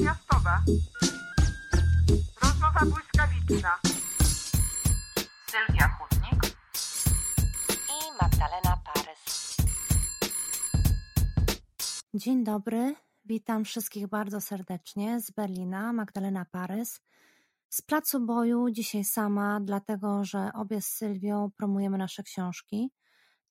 Międzymiastowa. 0.00 0.62
Rozmowa 2.42 2.80
błyskawiczna. 2.80 3.78
Sylwia 5.50 5.88
Chudnik 5.88 6.56
i 7.88 8.22
Magdalena 8.22 8.76
Parys. 8.84 9.56
Dzień 12.14 12.44
dobry, 12.44 12.94
witam 13.24 13.64
wszystkich 13.64 14.06
bardzo 14.06 14.40
serdecznie 14.40 15.20
z 15.20 15.30
Berlina, 15.30 15.92
Magdalena 15.92 16.44
Parys. 16.44 17.00
Z 17.68 17.82
placu 17.82 18.20
boju 18.20 18.70
dzisiaj 18.70 19.04
sama, 19.04 19.60
dlatego 19.60 20.24
że 20.24 20.50
obie 20.54 20.82
z 20.82 20.86
Sylwią 20.86 21.50
promujemy 21.56 21.98
nasze 21.98 22.22
książki 22.22 22.90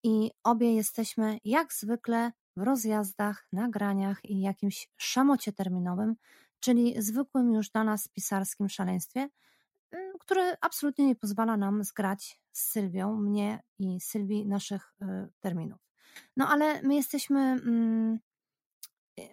i 0.04 0.31
obie 0.43 0.75
jesteśmy 0.75 1.38
jak 1.43 1.73
zwykle 1.73 2.31
w 2.60 2.64
rozjazdach, 2.64 3.48
nagraniach 3.52 4.26
i 4.26 4.41
jakimś 4.41 4.90
szamocie 4.98 5.54
terminowym, 5.54 6.16
czyli 6.59 7.02
zwykłym 7.02 7.54
już 7.54 7.70
dla 7.70 7.84
nas 7.84 8.08
pisarskim 8.08 8.70
szaleństwie, 8.70 9.30
y, 9.94 10.12
które 10.20 10.58
absolutnie 10.62 11.08
nie 11.08 11.16
pozwala 11.16 11.58
nam 11.58 11.84
zgrać 11.84 12.41
z 12.52 12.62
Sylwią, 12.72 13.16
mnie 13.16 13.64
i 13.80 14.02
Sylwii 14.02 14.48
naszych 14.48 14.94
y, 15.02 15.05
terminów. 15.40 15.80
No 16.38 16.48
ale 16.48 16.81
my 16.81 16.95
jesteśmy 16.95 17.40
mm, 17.40 18.20
y, 19.20 19.28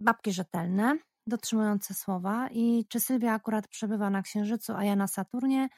babki 0.00 0.32
rzetelne, 0.32 0.98
dotrzymujące 1.26 1.94
słowa 1.94 2.48
i 2.50 2.86
czy 2.88 3.00
Sylwia 3.00 3.32
akurat 3.32 3.68
przebywa 3.68 4.10
na 4.10 4.22
Księżycu, 4.22 4.72
a 4.76 4.84
ja 4.84 4.96
na 4.96 5.06
Saturnie, 5.06 5.68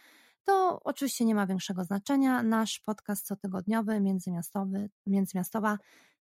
to 0.44 0.80
oczywiście 0.84 1.24
nie 1.24 1.34
ma 1.34 1.46
większego 1.46 1.84
znaczenia. 1.84 2.42
Nasz 2.42 2.80
podcast 2.80 3.28
cotygodniowy, 3.28 4.00
międzymiastowy, 4.00 4.90
międzymiastowa 5.06 5.78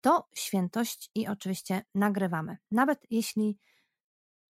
to 0.00 0.28
świętość 0.34 1.10
i 1.14 1.28
oczywiście 1.28 1.84
nagrywamy. 1.94 2.56
Nawet 2.70 3.06
jeśli 3.10 3.58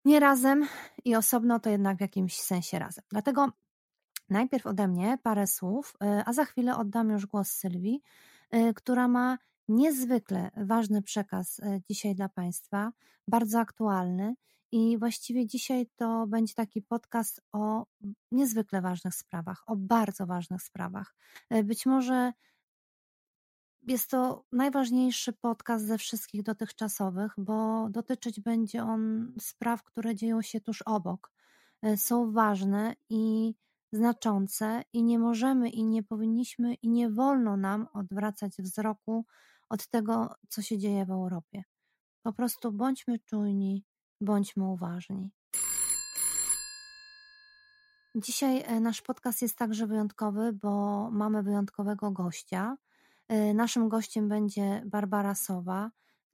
nie 0.04 0.20
razem 0.20 0.66
i 1.04 1.16
osobno, 1.16 1.60
to 1.60 1.70
jednak 1.70 1.98
w 1.98 2.00
jakimś 2.00 2.40
sensie 2.40 2.78
razem. 2.78 3.04
Dlatego 3.10 3.48
najpierw 4.28 4.66
ode 4.66 4.88
mnie 4.88 5.18
parę 5.22 5.46
słów, 5.46 5.94
y, 5.94 6.22
a 6.26 6.32
za 6.32 6.44
chwilę 6.44 6.76
oddam 6.76 7.10
już 7.10 7.26
głos 7.26 7.50
Sylwii, 7.50 8.02
y, 8.54 8.74
która 8.74 9.08
ma 9.08 9.38
niezwykle 9.68 10.50
ważny 10.56 11.02
przekaz 11.02 11.58
y, 11.58 11.82
dzisiaj 11.88 12.14
dla 12.14 12.28
Państwa, 12.28 12.92
bardzo 13.28 13.60
aktualny. 13.60 14.34
I 14.72 14.98
właściwie 14.98 15.46
dzisiaj 15.46 15.86
to 15.96 16.26
będzie 16.26 16.54
taki 16.54 16.82
podcast 16.82 17.40
o 17.52 17.86
niezwykle 18.32 18.80
ważnych 18.80 19.14
sprawach, 19.14 19.62
o 19.66 19.76
bardzo 19.76 20.26
ważnych 20.26 20.62
sprawach. 20.62 21.14
Być 21.64 21.86
może 21.86 22.32
jest 23.90 24.10
to 24.10 24.44
najważniejszy 24.52 25.32
podcast 25.32 25.86
ze 25.86 25.98
wszystkich 25.98 26.42
dotychczasowych, 26.42 27.32
bo 27.38 27.88
dotyczyć 27.90 28.40
będzie 28.40 28.82
on 28.82 29.32
spraw, 29.40 29.84
które 29.84 30.14
dzieją 30.14 30.42
się 30.42 30.60
tuż 30.60 30.82
obok. 30.82 31.32
E, 31.82 31.96
są 31.96 32.32
ważne 32.32 32.94
i 33.08 33.54
znaczące, 33.92 34.82
i 34.92 35.02
nie 35.02 35.18
możemy, 35.18 35.70
i 35.70 35.84
nie 35.84 36.02
powinniśmy, 36.02 36.74
i 36.74 36.88
nie 36.88 37.10
wolno 37.10 37.56
nam 37.56 37.86
odwracać 37.92 38.52
wzroku 38.58 39.24
od 39.68 39.86
tego, 39.86 40.34
co 40.48 40.62
się 40.62 40.78
dzieje 40.78 41.06
w 41.06 41.10
Europie. 41.10 41.64
Po 42.22 42.32
prostu 42.32 42.72
bądźmy 42.72 43.18
czujni, 43.18 43.84
bądźmy 44.20 44.64
uważni. 44.64 45.30
Dzisiaj 48.14 48.62
e, 48.66 48.80
nasz 48.80 49.02
podcast 49.02 49.42
jest 49.42 49.58
także 49.58 49.86
wyjątkowy, 49.86 50.52
bo 50.52 51.10
mamy 51.10 51.42
wyjątkowego 51.42 52.10
gościa. 52.10 52.76
E, 53.30 53.54
naszym 53.54 53.88
gościem 53.88 54.28
będzie 54.28 54.82
Barbara 54.86 55.34
Sowa, 55.34 55.90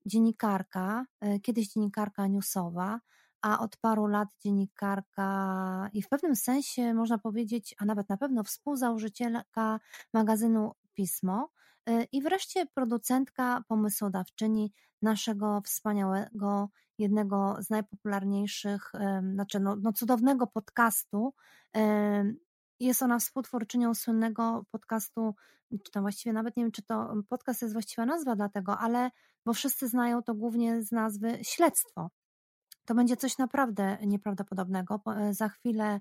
dziennikarka, 0.06 1.06
e, 1.20 1.40
kiedyś 1.40 1.68
dziennikarka 1.68 2.26
newsowa, 2.26 3.00
a 3.42 3.58
od 3.58 3.76
paru 3.76 4.06
lat 4.06 4.28
dziennikarka 4.44 5.88
i 5.92 6.02
w 6.02 6.08
pewnym 6.08 6.36
sensie 6.36 6.94
można 6.94 7.18
powiedzieć, 7.18 7.74
a 7.78 7.84
nawet 7.84 8.08
na 8.08 8.16
pewno 8.16 8.44
współzałożycielka 8.44 9.80
magazynu 10.12 10.72
Pismo 10.94 11.50
e, 11.86 12.04
i 12.04 12.22
wreszcie 12.22 12.66
producentka, 12.66 13.64
pomysłodawczyni 13.68 14.72
naszego 15.02 15.60
wspaniałego, 15.64 16.68
jednego 16.98 17.56
z 17.58 17.70
najpopularniejszych, 17.70 18.92
znaczy 19.32 19.60
no, 19.60 19.76
no 19.76 19.92
cudownego 19.92 20.46
podcastu 20.46 21.34
jest 22.80 23.02
ona 23.02 23.18
współtwórczynią 23.18 23.94
słynnego 23.94 24.64
podcastu, 24.70 25.34
czy 25.84 25.90
tam 25.92 26.02
właściwie 26.02 26.32
nawet 26.32 26.56
nie 26.56 26.64
wiem, 26.64 26.72
czy 26.72 26.82
to 26.82 27.14
podcast 27.28 27.62
jest 27.62 27.74
właściwa 27.74 28.06
nazwa 28.06 28.36
dla 28.36 28.48
tego, 28.48 28.78
ale 28.78 29.10
bo 29.44 29.52
wszyscy 29.52 29.88
znają 29.88 30.22
to 30.22 30.34
głównie 30.34 30.82
z 30.82 30.92
nazwy 30.92 31.38
Śledztwo. 31.42 32.10
To 32.84 32.94
będzie 32.94 33.16
coś 33.16 33.38
naprawdę 33.38 33.98
nieprawdopodobnego. 34.06 35.00
E, 35.06 35.34
za 35.34 35.48
chwilę 35.48 36.00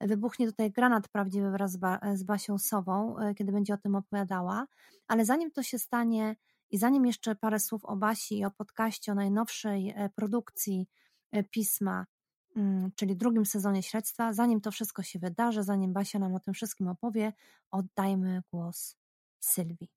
wybuchnie 0.00 0.46
tutaj 0.46 0.70
granat 0.70 1.08
prawdziwy 1.08 1.50
wraz 1.50 1.72
z, 1.72 1.76
ba 1.76 2.00
z 2.14 2.22
Basią 2.22 2.58
Sową, 2.58 3.18
e, 3.18 3.34
kiedy 3.34 3.52
będzie 3.52 3.74
o 3.74 3.76
tym 3.76 3.94
opowiadała. 3.94 4.66
Ale 5.08 5.24
zanim 5.24 5.50
to 5.50 5.62
się 5.62 5.78
stanie 5.78 6.36
i 6.70 6.78
zanim 6.78 7.06
jeszcze 7.06 7.34
parę 7.34 7.60
słów 7.60 7.84
o 7.84 7.96
Basi 7.96 8.38
i 8.38 8.44
o 8.44 8.50
podcaście, 8.50 9.12
o 9.12 9.14
najnowszej 9.14 9.94
e, 9.96 10.08
produkcji 10.08 10.88
pisma 11.50 12.06
czyli 12.94 13.16
drugim 13.16 13.46
sezonie 13.46 13.82
śledztwa. 13.82 14.32
Zanim 14.32 14.60
to 14.60 14.70
wszystko 14.70 15.02
się 15.02 15.18
wydarzy, 15.18 15.62
zanim 15.62 15.92
Basia 15.92 16.18
nam 16.18 16.34
o 16.34 16.40
tym 16.40 16.54
wszystkim 16.54 16.88
opowie, 16.88 17.32
oddajmy 17.70 18.42
głos 18.52 18.96
Sylwii. 19.40 19.88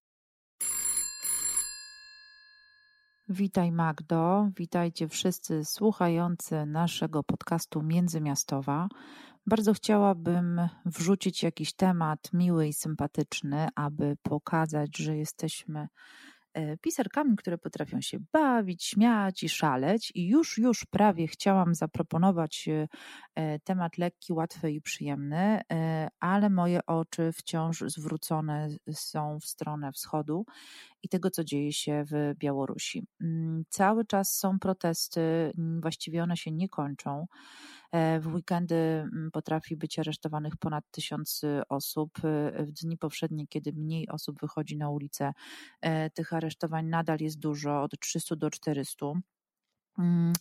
Witaj 3.30 3.72
Magdo, 3.72 4.50
witajcie 4.58 5.08
wszyscy 5.08 5.66
słuchający 5.66 6.66
naszego 6.66 7.24
podcastu 7.24 7.84
Międzymiastowa. 7.84 8.88
Bardzo 9.46 9.74
chciałabym 9.74 10.62
wrzucić 10.86 11.44
jakiś 11.44 11.74
temat 11.74 12.34
miły 12.34 12.68
i 12.68 12.74
sympatyczny, 12.74 13.68
aby 13.76 14.18
pokazać, 14.24 14.98
że 14.98 15.18
jesteśmy 15.18 15.88
pisarkami, 16.82 17.36
które 17.36 17.58
potrafią 17.58 18.02
się 18.02 18.18
bawić, 18.34 18.86
śmiać 18.86 19.44
i 19.44 19.50
szaleć. 19.50 20.12
I 20.16 20.28
już, 20.28 20.58
już 20.58 20.86
prawie 20.86 21.28
chciałam 21.28 21.76
zaproponować 21.76 22.68
e, 22.68 22.88
e, 23.36 23.60
temat 23.60 23.98
lekki, 23.98 24.34
łatwy 24.34 24.72
i 24.72 24.82
przyjemny, 24.82 25.62
ale 26.20 26.50
moje 26.50 26.86
oczy 26.86 27.32
wciąż 27.32 27.84
zwrócone 27.88 28.70
są 28.92 29.40
w 29.40 29.46
stronę 29.46 29.92
wschodu 29.92 30.46
i 31.04 31.10
tego, 31.10 31.30
co 31.30 31.44
dzieje 31.44 31.74
się 31.74 32.04
w 32.12 32.34
Białorusi. 32.38 33.08
Mm, 33.22 33.64
cały 33.70 34.06
czas 34.06 34.38
są 34.38 34.60
protesty, 34.60 35.52
właściwie 35.82 36.24
one 36.24 36.38
się 36.38 36.52
nie 36.52 36.70
kończą. 36.70 37.26
E, 37.92 38.20
w 38.20 38.28
weekendy 38.28 38.76
mm, 38.76 39.30
potrafi 39.34 39.78
być 39.78 40.00
aresztowanych 40.00 40.58
ponad 40.58 40.84
tysiąc 40.92 41.42
osób. 41.70 42.12
E, 42.24 42.64
w 42.66 42.72
dni 42.72 42.98
powszednie, 42.98 43.48
kiedy 43.48 43.74
mniej 43.74 44.10
osób 44.10 44.40
wychodzi 44.42 44.78
na 44.78 44.90
ulicę, 44.90 45.34
e, 45.82 46.10
tych 46.10 46.34
aresztowań 46.34 46.86
nadal 46.86 47.18
jest 47.20 47.40
dużo, 47.40 47.82
od 47.84 47.92
300 48.00 48.36
do 48.36 48.50
400. 48.50 49.06
Mm, 50.00 50.34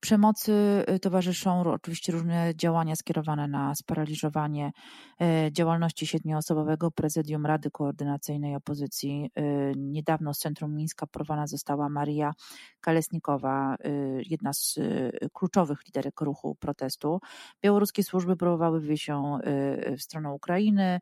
przemocy 0.00 0.84
y, 0.90 0.98
towarzyszą 0.98 1.60
oczywiście 1.60 2.12
różne 2.12 2.52
działania 2.56 2.96
skierowane 2.96 3.48
na 3.48 3.74
sparaliżowanie 3.74 4.72
e, 5.20 5.52
działalności 5.52 6.06
siedmioosobowego 6.06 6.90
prezydium 6.90 7.46
Rady 7.46 7.70
Koordynacyjnej 7.70 8.54
Opozycji. 8.54 9.30
E, 9.34 9.42
niedawno 9.76 10.34
z 10.34 10.38
centrum 10.38 10.74
Mińska 10.74 11.06
porwana 11.06 11.46
została 11.46 11.88
Maria 11.88 12.32
Kalesnikowa, 12.80 13.74
e, 13.74 13.88
jedna 14.30 14.52
z 14.52 14.78
kluczowych 15.32 15.78
liderek 15.86 16.20
ruchu 16.20 16.54
protestu. 16.54 17.20
Białoruskie 17.62 18.02
służby 18.04 18.36
próbowały 18.36 18.80
wyjść 18.80 19.08
ją 19.08 19.38
w 19.96 20.02
stronę 20.02 20.32
Ukrainy, 20.32 21.00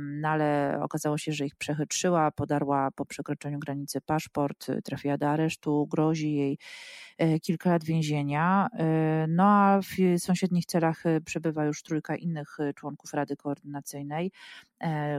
no 0.00 0.28
ale 0.28 0.78
okazało 0.82 1.18
się, 1.18 1.32
że 1.32 1.46
ich 1.46 1.56
przechytrzyła, 1.56 2.30
podarła 2.30 2.90
po 2.90 3.06
przekroczeniu 3.06 3.58
granicy 3.58 4.00
paszport, 4.00 4.66
trafiła 4.84 5.18
do 5.18 5.28
aresztu, 5.28 5.86
grozi 5.90 6.34
jej 6.34 6.58
kilka 7.42 7.70
lat 7.70 7.84
więzienia. 7.84 8.68
E, 8.72 9.26
no 9.28 9.44
a 9.44 9.80
w 9.82 10.20
sąsiednich 10.20 10.66
celach 10.66 11.06
e, 11.06 11.20
przebywa 11.20 11.64
już 11.64 11.82
trójka 11.82 12.16
innych 12.16 12.58
członków 12.74 13.14
Rady 13.14 13.36
Koordynacyjnej. 13.36 14.32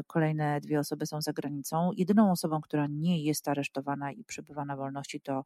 Kolejne 0.08 0.62
dwie 0.62 0.80
osoby 0.80 1.06
są 1.06 1.22
za 1.22 1.34
granicą. 1.34 1.92
Jedyną 1.96 2.32
osobą, 2.32 2.62
która 2.62 2.88
nie 2.90 3.24
jest 3.24 3.48
aresztowana 3.48 4.12
i 4.12 4.24
przebywa 4.24 4.66
na 4.66 4.76
wolności 4.76 5.22
to 5.22 5.44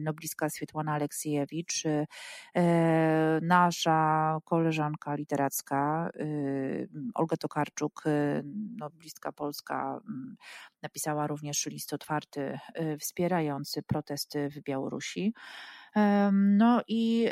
nobliska 0.00 0.50
Swietłana 0.50 0.92
Aleksiejewicz, 0.92 1.84
nasza 3.42 4.38
koleżanka 4.44 5.14
literacka 5.14 6.10
Olga 7.14 7.36
Tokarczuk, 7.36 8.04
noblistka 8.76 9.32
polska, 9.32 10.00
napisała 10.82 11.26
również 11.26 11.66
list 11.66 11.92
otwarty 11.92 12.58
wspierający 12.98 13.82
protesty 13.82 14.50
w 14.50 14.60
Białorusi. 14.60 15.34
No 16.32 16.82
i 16.88 17.30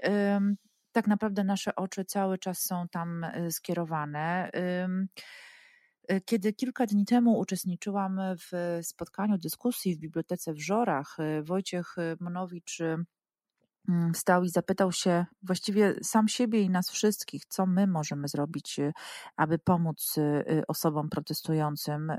tak 0.92 1.06
naprawdę 1.06 1.44
nasze 1.44 1.76
oczy 1.76 2.04
cały 2.04 2.38
czas 2.38 2.62
są 2.62 2.88
tam 2.88 3.24
e, 3.24 3.50
skierowane. 3.50 4.50
E, 4.52 6.20
kiedy 6.20 6.52
kilka 6.52 6.86
dni 6.86 7.04
temu 7.04 7.38
uczestniczyłam 7.38 8.20
w 8.36 8.78
spotkaniu, 8.82 9.38
dyskusji 9.38 9.94
w 9.94 9.98
bibliotece 9.98 10.52
w 10.52 10.58
Żorach, 10.58 11.16
Wojciech 11.42 11.96
Monowicz 12.20 12.78
mm, 13.88 14.14
wstał 14.14 14.44
i 14.44 14.48
zapytał 14.50 14.92
się 14.92 15.26
właściwie 15.42 15.94
sam 16.02 16.28
siebie 16.28 16.60
i 16.60 16.70
nas 16.70 16.90
wszystkich, 16.90 17.44
co 17.44 17.66
my 17.66 17.86
możemy 17.86 18.28
zrobić, 18.28 18.76
aby 19.36 19.58
pomóc 19.58 20.14
osobom 20.68 21.08
protestującym 21.08 22.12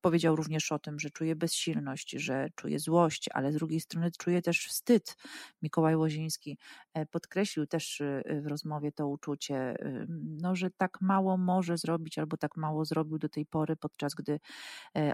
Powiedział 0.00 0.36
również 0.36 0.72
o 0.72 0.78
tym, 0.78 1.00
że 1.00 1.10
czuje 1.10 1.36
bezsilność, 1.36 2.10
że 2.10 2.48
czuje 2.54 2.78
złość, 2.78 3.28
ale 3.32 3.52
z 3.52 3.54
drugiej 3.54 3.80
strony 3.80 4.10
czuje 4.18 4.42
też 4.42 4.66
wstyd. 4.66 5.16
Mikołaj 5.62 5.96
Łoziński 5.96 6.58
e, 6.94 7.06
podkreślił 7.06 7.66
też 7.66 8.00
e, 8.00 8.22
w 8.40 8.46
rozmowie 8.46 8.92
to 8.92 9.08
uczucie, 9.08 9.56
e, 9.56 10.06
no, 10.08 10.56
że 10.56 10.70
tak 10.70 11.00
mało 11.00 11.36
może 11.36 11.78
zrobić 11.78 12.18
albo 12.18 12.36
tak 12.36 12.56
mało 12.56 12.84
zrobił 12.84 13.18
do 13.18 13.28
tej 13.28 13.46
pory, 13.46 13.76
podczas 13.76 14.14
gdy 14.14 14.40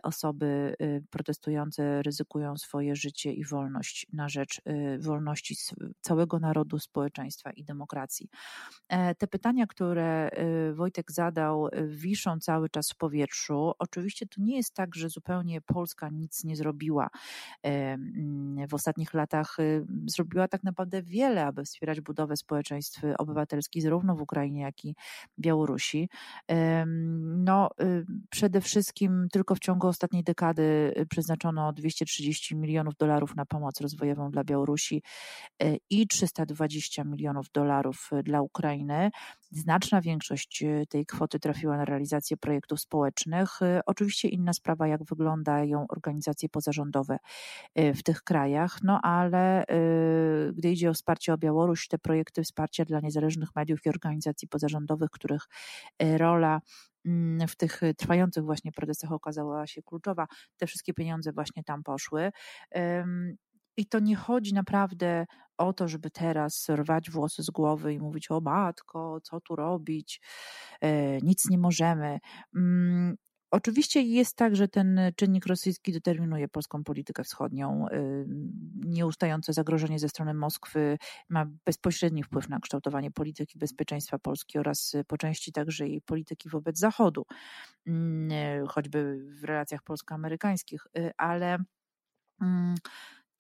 osoby 0.03 0.75
protestujące 1.11 2.03
ryzykują 2.03 2.57
swoje 2.57 2.97
życie 2.97 3.33
i 3.33 3.45
wolność 3.45 4.07
na 4.13 4.29
rzecz 4.29 4.61
wolności 4.99 5.57
całego 6.01 6.39
narodu, 6.39 6.79
społeczeństwa 6.79 7.51
i 7.51 7.65
demokracji. 7.65 8.29
Te 9.19 9.27
pytania, 9.27 9.67
które 9.67 10.31
Wojtek 10.75 11.13
zadał, 11.13 11.69
wiszą 11.87 12.41
cały 12.41 12.69
czas 12.69 12.91
w 12.91 12.97
powietrzu. 12.97 13.73
Oczywiście 13.79 14.27
to 14.27 14.43
nie 14.43 14.50
nie 14.51 14.57
jest 14.57 14.75
tak, 14.75 14.95
że 14.95 15.09
zupełnie 15.09 15.61
Polska 15.61 16.09
nic 16.09 16.45
nie 16.45 16.57
zrobiła 16.57 17.11
mm, 17.63 18.69
w 18.69 18.75
ostatnich 18.75 19.15
latach. 19.15 19.59
Y, 19.59 19.87
zrobiła 20.07 20.49
tak 20.49 20.65
naprawdę 20.65 21.03
wiele, 21.03 21.47
aby 21.47 21.65
wspierać 21.65 22.01
budowę 22.01 22.37
społeczeństw 22.37 23.01
obywatelskich, 23.19 23.83
zarówno 23.83 24.17
w 24.17 24.21
Ukrainie, 24.21 24.61
jak 24.61 24.85
i 24.85 24.95
Białorusi. 25.39 26.09
No, 27.37 27.71
y, 27.83 28.07
przede 28.31 28.61
wszystkim 28.61 29.29
tylko 29.33 29.55
w 29.55 29.59
ciągu 29.59 29.87
ostatniej 29.87 30.25
dekady 30.25 30.95
y, 30.99 31.07
przeznaczono 31.07 31.73
230 31.73 32.57
milionów 32.57 32.97
dolarów 32.97 33.37
na 33.37 33.47
pomoc 33.47 33.81
rozwojową 33.81 34.31
dla 34.31 34.45
Białorusi 34.45 35.03
i 35.91 36.07
320 36.07 37.05
milionów 37.05 37.47
dolarów 37.53 38.11
dla 38.25 38.43
Ukrainy. 38.43 39.11
Znaczna 39.53 40.01
większość 40.01 40.65
tej 40.89 41.07
kwoty 41.07 41.41
trafiła 41.41 41.77
na 41.77 41.85
realizację 41.85 42.37
projektów 42.37 42.81
społecznych. 42.81 43.61
Oczywiście 43.87 44.29
inna 44.29 44.53
sprawa, 44.53 44.87
jak 44.87 45.05
wyglądają 45.05 45.87
organizacje 45.89 46.49
pozarządowe 46.49 47.19
y, 47.79 47.95
w 47.95 48.03
tych 48.03 48.23
krajach, 48.23 48.79
no 48.83 49.01
ale 49.03 49.65
y, 49.65 50.53
gdy 50.53 50.71
idzie 50.71 50.91
o 50.91 50.95
wsparcie 50.95 51.33
o 51.33 51.39
Białoruś, 51.39 51.89
te 51.89 51.99
projekty 51.99 52.43
wsparcia 52.43 52.85
dla 52.85 53.01
niezależnych 53.01 53.49
mediów 53.57 53.87
i 53.87 53.89
organizacji 53.89 54.49
pozarządowych, 54.49 55.11
których 55.11 55.49
y, 56.03 56.19
rola 56.19 56.61
mm, 57.07 57.49
w 57.49 57.57
tych 57.57 57.81
trwających 57.97 58.45
właśnie 58.45 58.73
protestach 58.73 59.13
okazała 59.13 59.67
się 59.67 59.83
kluczowa. 59.83 60.27
Te 60.57 60.67
wszystkie 60.67 60.95
pieniądze 60.95 61.33
właśnie 61.33 61.65
tam 61.65 61.83
poszły. 61.83 62.31
I 63.81 63.87
to 63.87 63.99
nie 63.99 64.17
chodzi 64.17 64.55
naprawdę 64.55 65.27
o 65.59 65.73
to, 65.73 65.89
żeby 65.89 66.11
teraz 66.11 66.69
rwać 66.69 67.11
włosy 67.11 67.43
z 67.43 67.51
głowy 67.51 67.95
i 67.95 67.99
mówić: 67.99 68.31
O 68.31 68.41
matko, 68.41 69.21
co 69.23 69.41
tu 69.41 69.57
robić, 69.57 70.21
e, 70.81 71.19
nic 71.21 71.51
nie 71.51 71.59
możemy. 71.59 72.19
Mm, 72.57 73.17
Oczywiście 73.53 74.03
jest 74.03 74.37
tak, 74.37 74.57
że 74.57 74.69
ten 74.69 75.01
czynnik 75.17 75.47
rosyjski 75.47 75.93
determinuje 75.93 76.49
polską 76.49 76.85
politykę 76.85 77.25
wschodnią. 77.25 77.87
Nieustające 78.75 79.53
zagrożenie 79.53 79.99
ze 79.99 80.09
strony 80.09 80.35
Moskwy 80.35 80.99
ma 81.29 81.47
bezpośredni 81.65 82.23
wpływ 82.23 82.49
na 82.49 82.61
kształtowanie 82.61 83.11
polityki 83.11 83.59
bezpieczeństwa 83.59 84.19
Polski 84.19 84.59
oraz 84.59 84.97
po 85.07 85.19
części 85.19 85.53
także 85.53 85.89
jej 85.89 86.01
polityki 86.01 86.49
wobec 86.49 86.79
Zachodu, 86.79 87.27
choćby 88.69 89.27
w 89.41 89.45
relacjach 89.45 89.83
polsko-amerykańskich, 89.83 90.87
y, 90.99 91.11
ale 91.17 91.59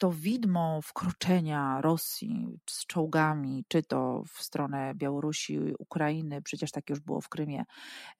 to 0.00 0.10
widmo 0.10 0.80
wkroczenia 0.82 1.80
Rosji 1.80 2.46
z 2.70 2.86
czołgami, 2.86 3.64
czy 3.68 3.82
to 3.82 4.22
w 4.34 4.42
stronę 4.42 4.94
Białorusi, 4.94 5.58
Ukrainy, 5.78 6.42
przecież 6.42 6.70
tak 6.70 6.90
już 6.90 7.00
było 7.00 7.20
w 7.20 7.28
Krymie, 7.28 7.64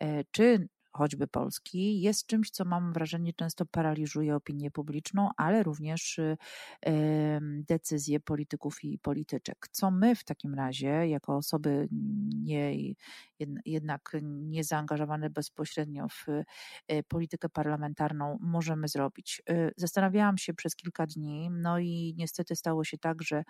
e, 0.00 0.24
czy 0.30 0.68
choćby 0.92 1.26
Polski, 1.26 2.00
jest 2.00 2.26
czymś, 2.26 2.50
co 2.50 2.64
mam 2.64 2.92
wrażenie 2.92 3.32
często 3.32 3.66
paraliżuje 3.66 4.36
opinię 4.36 4.70
publiczną, 4.70 5.28
ale 5.36 5.62
również 5.62 6.20
decyzje 7.68 8.20
polityków 8.20 8.84
i 8.84 8.98
polityczek. 8.98 9.68
Co 9.70 9.90
my 9.90 10.14
w 10.14 10.24
takim 10.24 10.54
razie, 10.54 11.08
jako 11.08 11.36
osoby 11.36 11.88
nie, 12.42 12.94
jednak 13.66 14.16
nie 14.22 14.64
zaangażowane 14.64 15.30
bezpośrednio 15.30 16.08
w 16.08 16.26
e, 16.88 17.02
politykę 17.02 17.48
parlamentarną, 17.48 18.38
możemy 18.40 18.88
zrobić? 18.88 19.42
E, 19.50 19.70
zastanawiałam 19.76 20.38
się 20.38 20.54
przez 20.54 20.76
kilka 20.76 21.06
dni, 21.06 21.50
no 21.50 21.78
i 21.78 22.14
niestety 22.16 22.56
stało 22.56 22.84
się 22.84 22.98
tak, 22.98 23.22
że 23.22 23.44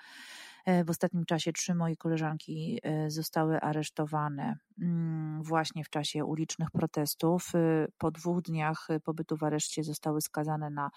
w 0.85 0.91
ostatnim 0.91 1.25
czasie 1.25 1.53
trzy 1.53 1.75
moje 1.75 1.97
koleżanki 1.97 2.81
zostały 3.09 3.61
aresztowane 3.61 4.57
mm, 4.83 5.43
właśnie 5.43 5.85
w 5.85 5.91
czasie 5.91 6.25
ulicznych 6.25 6.71
protestów 6.71 7.51
Y, 7.55 7.93
po 7.99 8.11
dwóch 8.11 8.43
dniach 8.43 8.89
pobytu 9.05 9.37
w 9.37 9.43
areszcie 9.43 9.85
zostały 9.85 10.21
skazane 10.21 10.71
na 10.71 10.91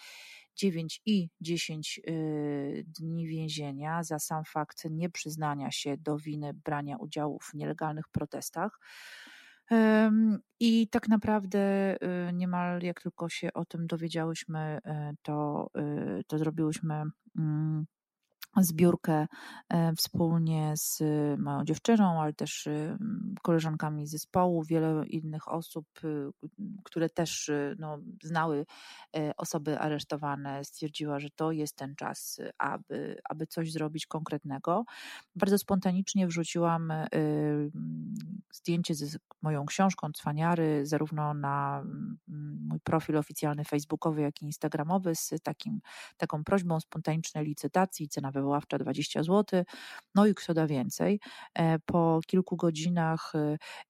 9 0.56 1.02
i 1.06 1.30
10 1.42 2.02
y, 2.08 2.86
dni 2.88 3.28
więzienia 3.28 4.04
za 4.04 4.20
sam 4.20 4.44
fakt 4.46 4.84
nieprzyznania 4.90 5.72
się 5.72 5.98
do 5.98 6.18
winy 6.18 6.54
brania 6.54 6.98
udziału 6.98 7.40
w 7.40 7.54
nielegalnych 7.54 8.10
protestach. 8.10 8.80
I 10.60 10.88
tak 10.88 11.08
naprawdę 11.08 11.96
niemal 12.34 12.82
jak 12.82 13.02
tylko 13.02 13.30
się 13.30 13.54
o 13.54 13.66
tym 13.66 13.88
dowiedziałyśmy, 13.88 14.80
to, 15.22 15.68
to 16.28 16.38
zrobiłyśmy 16.38 17.04
mm, 17.38 17.86
zbiórkę 18.58 19.28
e, 19.70 19.94
wspólnie 19.96 20.74
z 20.76 21.00
moją 21.40 21.64
dziewczyną, 21.64 22.22
ale 22.22 22.34
też 22.34 22.68
y, 22.68 22.98
koleżankami 23.42 24.08
zespołu, 24.08 24.64
wiele 24.64 25.06
innych 25.08 25.48
osób, 25.48 25.86
które 26.84 27.10
też 27.10 27.52
no, 27.80 28.00
znały 28.24 28.66
e, 29.16 29.32
osoby 29.38 29.80
aresztowane, 29.80 30.66
stwierdziła, 30.66 31.20
że 31.20 31.30
to 31.30 31.52
jest 31.52 31.76
ten 31.76 31.96
czas, 31.96 32.42
aby, 32.58 33.22
aby 33.30 33.48
coś 33.48 33.72
zrobić 33.72 34.06
konkretnego. 34.06 34.86
Bardzo 35.36 35.58
spontanicznie 35.58 36.28
wrzuciłam 36.28 36.94
zdjęcie 38.52 38.96
z 38.96 39.18
moją 39.42 39.66
książką 39.66 40.12
Cwaniary, 40.12 40.86
zarówno 40.86 41.34
na 41.34 41.84
mój 42.68 42.80
profil 42.80 43.18
oficjalny 43.18 43.64
facebookowy, 43.64 44.22
jak 44.22 44.42
i 44.42 44.46
instagramowy, 44.46 45.16
z 45.16 45.30
takim, 45.44 45.82
taką 46.18 46.44
prośbą 46.44 46.80
spontanicznej 46.80 47.46
licytacji, 47.46 48.08
cena 48.08 48.32
wywoławcza 48.44 48.78
20 48.78 49.24
zł, 49.24 49.64
no 50.16 50.26
i 50.28 50.36
kto 50.36 50.54
da 50.54 50.68
więcej. 50.68 51.20
E, 51.54 51.80
po 51.80 52.20
kilku 52.28 52.56
godzinach 52.56 53.34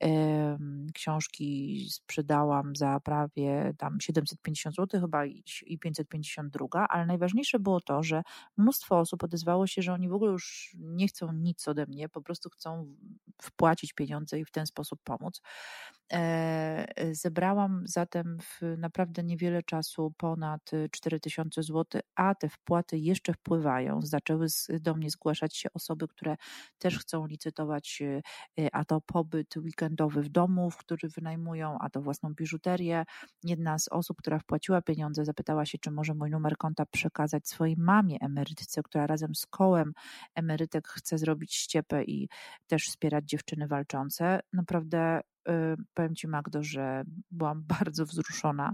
e, 0.01 0.57
książki 0.93 1.79
sprzedałam 1.91 2.75
za 2.75 3.00
prawie 3.00 3.74
tam 3.77 4.01
750 4.01 4.75
zł 4.75 5.01
chyba 5.01 5.25
i 5.65 5.79
552, 5.79 6.88
ale 6.89 7.05
najważniejsze 7.05 7.60
było 7.60 7.81
to, 7.81 8.03
że 8.03 8.24
mnóstwo 8.57 9.00
osób 9.00 9.24
odezwało 9.24 9.67
się, 9.67 9.81
że 9.81 9.93
oni 9.93 10.10
w 10.10 10.13
ogóle 10.13 10.31
już 10.31 10.75
nie 10.79 11.07
chcą 11.07 11.31
nic 11.33 11.67
ode 11.67 11.86
mnie, 11.86 12.10
po 12.10 12.22
prostu 12.22 12.50
chcą 12.50 12.95
wpłacić 13.41 13.93
pieniądze 13.93 14.39
i 14.39 14.45
w 14.45 14.51
ten 14.51 14.65
sposób 14.65 15.00
pomóc. 15.03 15.41
E, 16.13 16.86
zebrałam 17.12 17.83
zatem 17.86 18.38
w 18.41 18.62
naprawdę 18.77 19.24
niewiele 19.24 19.63
czasu 19.63 20.13
ponad 20.17 20.72
4000 20.91 21.63
zł, 21.63 22.01
a 22.15 22.36
te 22.36 22.50
wpłaty 22.50 22.98
jeszcze 22.98 23.33
wpływają. 23.33 24.00
Zaczęły 24.01 24.48
do 24.79 24.93
mnie 24.93 25.10
zgłaszać 25.10 25.57
się 25.57 25.69
osoby, 25.74 26.07
które 26.07 26.36
też 26.77 27.00
chcą 27.00 27.25
licytować, 27.25 28.01
e, 28.60 28.69
a 28.75 28.86
to 28.86 29.01
pobyt 29.01 29.57
weekendowy 29.57 30.22
w 30.22 30.29
domu, 30.29 30.72
w 30.72 30.77
który 30.77 31.10
wynajmują, 31.10 31.77
a 31.81 31.89
to 31.89 32.01
własną 32.01 32.33
biżuterię. 32.33 33.03
Jedna 33.43 33.79
z 33.79 33.88
osób, 33.88 34.17
która 34.17 34.39
wpłaciła 34.39 34.81
pieniądze, 34.81 35.25
zapytała 35.25 35.65
się, 35.65 35.77
czy 35.77 35.91
może 35.91 36.13
mój 36.13 36.29
numer 36.29 36.57
konta 36.57 36.86
przekazać 36.86 37.48
swojej 37.48 37.75
mamie 37.77 38.17
emerytce, 38.22 38.83
która 38.83 39.07
razem 39.07 39.36
z 39.36 39.45
kołem 39.45 39.93
emerytek 40.36 40.88
chce 40.88 41.17
zrobić 41.17 41.55
ściepę 41.55 42.03
i 42.03 42.29
też 42.67 42.88
wspierać 42.88 43.25
dziewczyny 43.25 43.67
walczące. 43.67 44.39
Naprawdę 44.53 45.22
powiem 45.93 46.15
Ci, 46.15 46.27
Magdo, 46.27 46.63
że 46.63 47.03
byłam 47.31 47.63
bardzo 47.79 48.05
wzruszona 48.05 48.73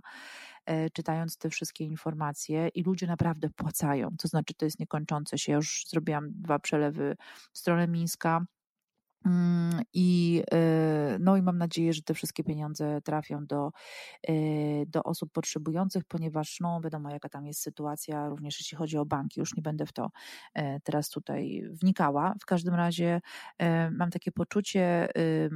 e, 0.66 0.90
czytając 0.90 1.38
te 1.38 1.50
wszystkie 1.50 1.86
informacje 1.86 2.68
i 2.68 2.84
ludzie 2.84 3.08
naprawdę 3.08 3.50
płacają. 3.50 4.10
To 4.20 4.28
znaczy, 4.28 4.54
to 4.54 4.66
jest 4.66 4.80
niekończące 4.80 5.38
się. 5.38 5.52
Ja 5.52 5.56
już 5.56 5.86
zrobiłam 5.88 6.30
dwa 6.32 6.60
przelewy 6.60 7.18
w 7.54 7.58
stronę 7.58 7.88
Mińska 7.88 8.46
I, 9.94 10.44
e, 10.52 11.18
no 11.20 11.38
i 11.38 11.42
mam 11.42 11.58
nadzieję, 11.58 11.94
że 11.94 12.02
te 12.02 12.14
wszystkie 12.14 12.44
pieniądze 12.44 13.02
trafią 13.02 13.46
do, 13.46 13.72
e, 14.28 14.34
do 14.86 15.04
osób 15.04 15.32
potrzebujących, 15.32 16.04
ponieważ 16.06 16.58
no 16.60 16.82
wiadomo, 16.82 17.10
jaka 17.10 17.30
tam 17.30 17.46
jest 17.46 17.62
sytuacja, 17.62 18.30
również 18.30 18.60
jeśli 18.60 18.78
chodzi 18.78 18.98
o 18.98 19.06
banki. 19.06 19.40
Już 19.40 19.56
nie 19.56 19.62
będę 19.62 19.86
w 19.86 19.94
to 19.94 20.12
e, 20.54 20.80
teraz 20.80 21.10
tutaj 21.10 21.64
wnikała. 21.72 22.36
W 22.42 22.46
każdym 22.46 22.76
razie 22.76 23.22
mam 23.92 24.10
takie 24.12 24.32
poczucie, 24.32 25.10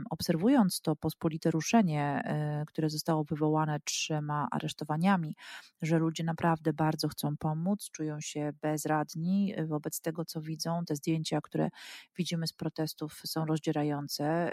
obserwując 0.10 0.82
to 0.82 0.96
pospolite 0.96 1.52
ruszenie, 1.52 2.24
które 2.68 2.90
zostało 2.90 3.24
wywołane 3.24 3.80
trzema 3.80 4.48
aresztowaniami, 4.52 5.36
że 5.82 5.98
ludzie 5.98 6.24
naprawdę 6.24 6.74
bardzo 6.74 7.08
chcą 7.08 7.38
pomóc, 7.38 7.90
czują 7.92 8.22
się 8.22 8.54
bezradni 8.62 9.56
wobec 9.68 10.02
tego, 10.02 10.26
co 10.26 10.42
widzą. 10.42 10.86
Te 10.86 10.96
zdjęcia, 10.96 11.42
które 11.42 11.70
widzimy 12.18 12.48
z 12.48 12.54
protestów 12.54 13.22
są 13.26 13.46
rozdzierające. 13.54 14.52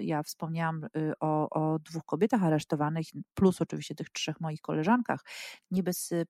Ja 0.00 0.22
wspomniałam 0.22 0.84
y, 0.84 1.12
o, 1.20 1.50
o 1.50 1.78
dwóch 1.78 2.04
kobietach 2.04 2.44
aresztowanych, 2.44 3.06
plus 3.34 3.60
oczywiście 3.60 3.94
tych 3.94 4.10
trzech 4.10 4.40
moich 4.40 4.60
koleżankach. 4.60 5.20
Nie 5.70 5.82
bez 5.82 6.12
y, 6.12 6.26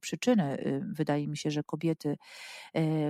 przyczyny 0.00 0.58
y, 0.58 0.82
wydaje 0.92 1.28
mi 1.28 1.36
się, 1.36 1.50
że 1.50 1.62
kobiety, 1.62 2.16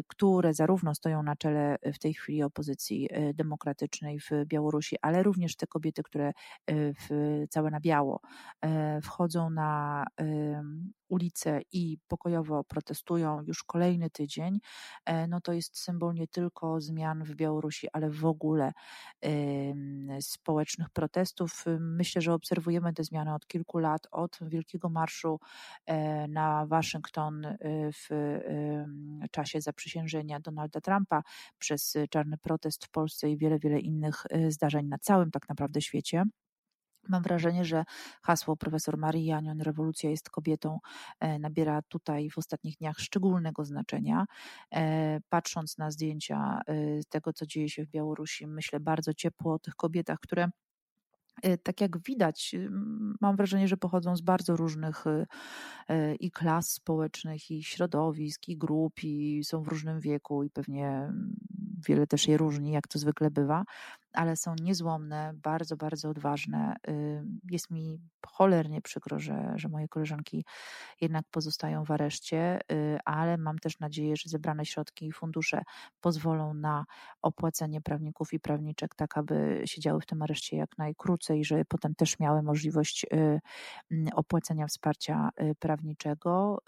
które 0.06 0.54
zarówno 0.54 0.94
stoją 0.94 1.22
na 1.22 1.36
czele 1.36 1.76
w 1.94 1.98
tej 1.98 2.14
chwili 2.14 2.42
opozycji 2.42 3.08
demokratycznej 3.34 4.20
w 4.20 4.30
Białorusi, 4.46 4.96
ale 5.02 5.22
również 5.22 5.56
te 5.56 5.66
kobiety, 5.66 6.02
które 6.02 6.32
w, 6.70 7.44
całe 7.50 7.70
na 7.70 7.80
biało 7.80 8.20
wchodzą 9.02 9.50
na 9.50 10.04
ulice 11.08 11.60
i 11.72 11.98
pokojowo 12.08 12.64
protestują 12.64 13.42
już 13.42 13.64
kolejny 13.64 14.10
tydzień, 14.10 14.58
e, 15.04 15.26
no 15.26 15.40
to 15.40 15.52
jest 15.52 15.78
symbol 15.78 16.14
nie 16.14 16.28
tylko 16.28 16.80
zmian 16.80 17.24
w 17.24 17.34
Białorusi, 17.34 17.88
ale 17.92 18.10
w 18.10 18.24
ogóle 18.24 18.72
społecznych 20.20 20.90
protestów. 20.90 21.64
Myślę, 21.80 22.22
że 22.22 22.32
obserwujemy 22.34 22.92
te 22.92 23.04
zmiany 23.04 23.34
od 23.34 23.46
kilku 23.46 23.78
lat, 23.78 24.06
od 24.10 24.38
Wielkiego 24.42 24.88
Marszu 24.88 25.40
e, 25.86 26.28
na 26.28 26.66
Waszyngton 26.66 27.44
e, 27.44 27.58
w 27.92 28.08
czasie 29.30 29.60
zaprzysiężenia 29.60 30.40
Donalda 30.40 30.80
Trumpa, 30.80 31.22
przez 31.58 31.96
czarny 32.10 32.38
protest 32.38 32.84
w 32.84 32.90
Polsce 32.90 33.30
i 33.30 33.36
wiele, 33.36 33.58
wiele 33.58 33.80
innych 33.80 34.26
zdarzeń 34.48 34.86
na 34.86 34.98
całym 34.98 35.30
tak 35.30 35.48
naprawdę 35.48 35.80
świecie. 35.80 36.24
Mam 37.08 37.22
wrażenie, 37.22 37.64
że 37.64 37.84
hasło 38.22 38.56
profesor 38.56 38.98
Marii 38.98 39.24
Janion, 39.24 39.60
rewolucja 39.60 40.10
jest 40.10 40.30
kobietą, 40.30 40.78
e, 41.20 41.38
nabiera 41.38 41.82
tutaj 41.82 42.30
w 42.30 42.38
ostatnich 42.38 42.76
dniach 42.76 42.98
szczególnego 42.98 43.64
znaczenia. 43.64 44.24
E, 44.74 45.20
patrząc 45.28 45.78
na 45.78 45.90
zdjęcia 45.90 46.60
e, 46.66 46.74
tego, 47.08 47.32
co 47.32 47.46
dzieje 47.46 47.68
się 47.68 47.84
w 47.84 47.90
Białorusi, 47.90 48.46
myślę 48.46 48.80
bardzo 48.80 49.14
ciepło 49.14 49.54
o 49.54 49.58
tych 49.58 49.74
kobietach, 49.74 50.18
które 50.20 50.48
tak 51.62 51.80
jak 51.80 51.98
widać, 51.98 52.54
mam 53.20 53.36
wrażenie, 53.36 53.68
że 53.68 53.76
pochodzą 53.76 54.16
z 54.16 54.20
bardzo 54.20 54.56
różnych 54.56 55.04
i 56.20 56.30
klas 56.30 56.70
społecznych, 56.70 57.50
i 57.50 57.64
środowisk, 57.64 58.48
i 58.48 58.56
grup, 58.56 58.92
i 59.04 59.44
są 59.44 59.62
w 59.62 59.68
różnym 59.68 60.00
wieku, 60.00 60.42
i 60.42 60.50
pewnie 60.50 61.12
wiele 61.86 62.06
też 62.06 62.28
je 62.28 62.36
różni, 62.36 62.72
jak 62.72 62.88
to 62.88 62.98
zwykle 62.98 63.30
bywa, 63.30 63.64
ale 64.12 64.36
są 64.36 64.54
niezłomne, 64.60 65.32
bardzo, 65.42 65.76
bardzo 65.76 66.08
odważne. 66.10 66.76
Jest 67.50 67.70
mi 67.70 67.98
cholernie 68.26 68.82
przykro, 68.82 69.18
że, 69.18 69.52
że 69.56 69.68
moje 69.68 69.88
koleżanki 69.88 70.44
jednak 71.00 71.24
pozostają 71.30 71.84
w 71.84 71.90
areszcie, 71.90 72.60
y, 72.72 72.98
ale 73.04 73.38
mam 73.38 73.58
też 73.58 73.78
nadzieję, 73.78 74.16
że 74.16 74.30
zebrane 74.30 74.66
środki 74.66 75.06
i 75.06 75.12
fundusze 75.12 75.62
pozwolą 76.00 76.54
na 76.54 76.84
opłacenie 77.22 77.80
prawników 77.80 78.32
i 78.32 78.40
prawniczek, 78.40 78.94
tak 78.94 79.18
aby 79.18 79.62
siedziały 79.64 80.00
w 80.00 80.06
tym 80.06 80.22
areszcie 80.22 80.56
jak 80.56 80.78
najkrócej, 80.78 81.44
żeby 81.44 81.64
potem 81.64 81.94
też 81.94 82.18
miały 82.18 82.42
możliwość 82.42 83.06
y, 83.12 83.40
opłacenia 84.14 84.66
wsparcia 84.66 85.30
y, 85.40 85.54
prawniczego. 85.58 86.58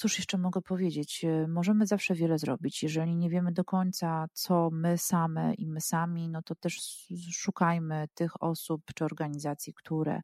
Cóż 0.00 0.18
jeszcze 0.18 0.38
mogę 0.38 0.62
powiedzieć? 0.62 1.24
E, 1.24 1.48
możemy 1.48 1.86
zawsze 1.86 2.14
wiele 2.14 2.38
zrobić. 2.38 2.82
Jeżeli 2.82 3.16
nie 3.16 3.30
wiemy 3.30 3.52
do 3.52 3.64
końca, 3.64 4.26
co 4.32 4.70
my 4.72 4.98
same 4.98 5.54
i 5.54 5.66
my 5.66 5.80
sami, 5.80 6.28
no 6.28 6.42
to 6.42 6.54
też 6.54 7.06
szukajmy 7.32 8.08
tych 8.14 8.42
osób 8.42 8.82
czy 8.94 9.04
organizacji, 9.04 9.74
które, 9.74 10.20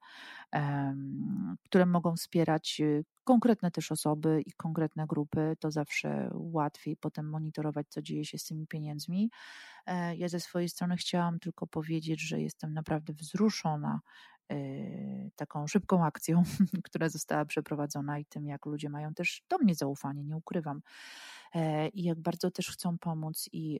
które 1.65 1.87
mogą 1.87 2.17
wspierać 2.17 2.81
e, 2.81 3.03
konkretne 3.25 3.71
też 3.71 3.93
osoby 3.93 4.43
i 4.47 4.53
konkretne 4.53 5.07
grupy. 5.07 5.57
To 5.61 5.71
zawsze 5.71 6.31
łatwiej 6.35 6.97
potem 6.97 7.31
monitorować, 7.31 7.87
co 7.89 8.03
dzieje 8.03 8.25
się 8.25 8.39
z 8.39 8.45
tymi 8.45 8.67
pieniędzmi. 8.67 9.31
E, 9.87 10.17
ja 10.17 10.29
ze 10.29 10.41
swojej 10.41 10.69
strony 10.69 10.97
chciałam 10.97 11.39
tylko 11.39 11.67
powiedzieć, 11.67 12.21
że 12.21 12.41
jestem 12.41 12.73
naprawdę 12.73 13.13
wzruszona 13.13 14.01
taką 15.37 15.67
szybką 15.67 16.05
akcją, 16.05 16.43
która 16.87 17.09
została 17.09 17.45
przeprowadzona 17.45 18.19
i 18.19 18.25
tym, 18.25 18.47
jak 18.47 18.67
ludzie 18.67 18.91
mają 18.91 19.15
też 19.15 19.43
do 19.49 19.59
mnie 19.59 19.75
zaufanie, 19.75 20.25
nie 20.25 20.37
ukrywam. 20.37 20.83
E, 21.55 21.89
I 21.89 22.03
jak 22.03 22.21
bardzo 22.21 22.51
też 22.51 22.71
chcą 22.71 22.99
pomóc 22.99 23.49
i, 23.53 23.79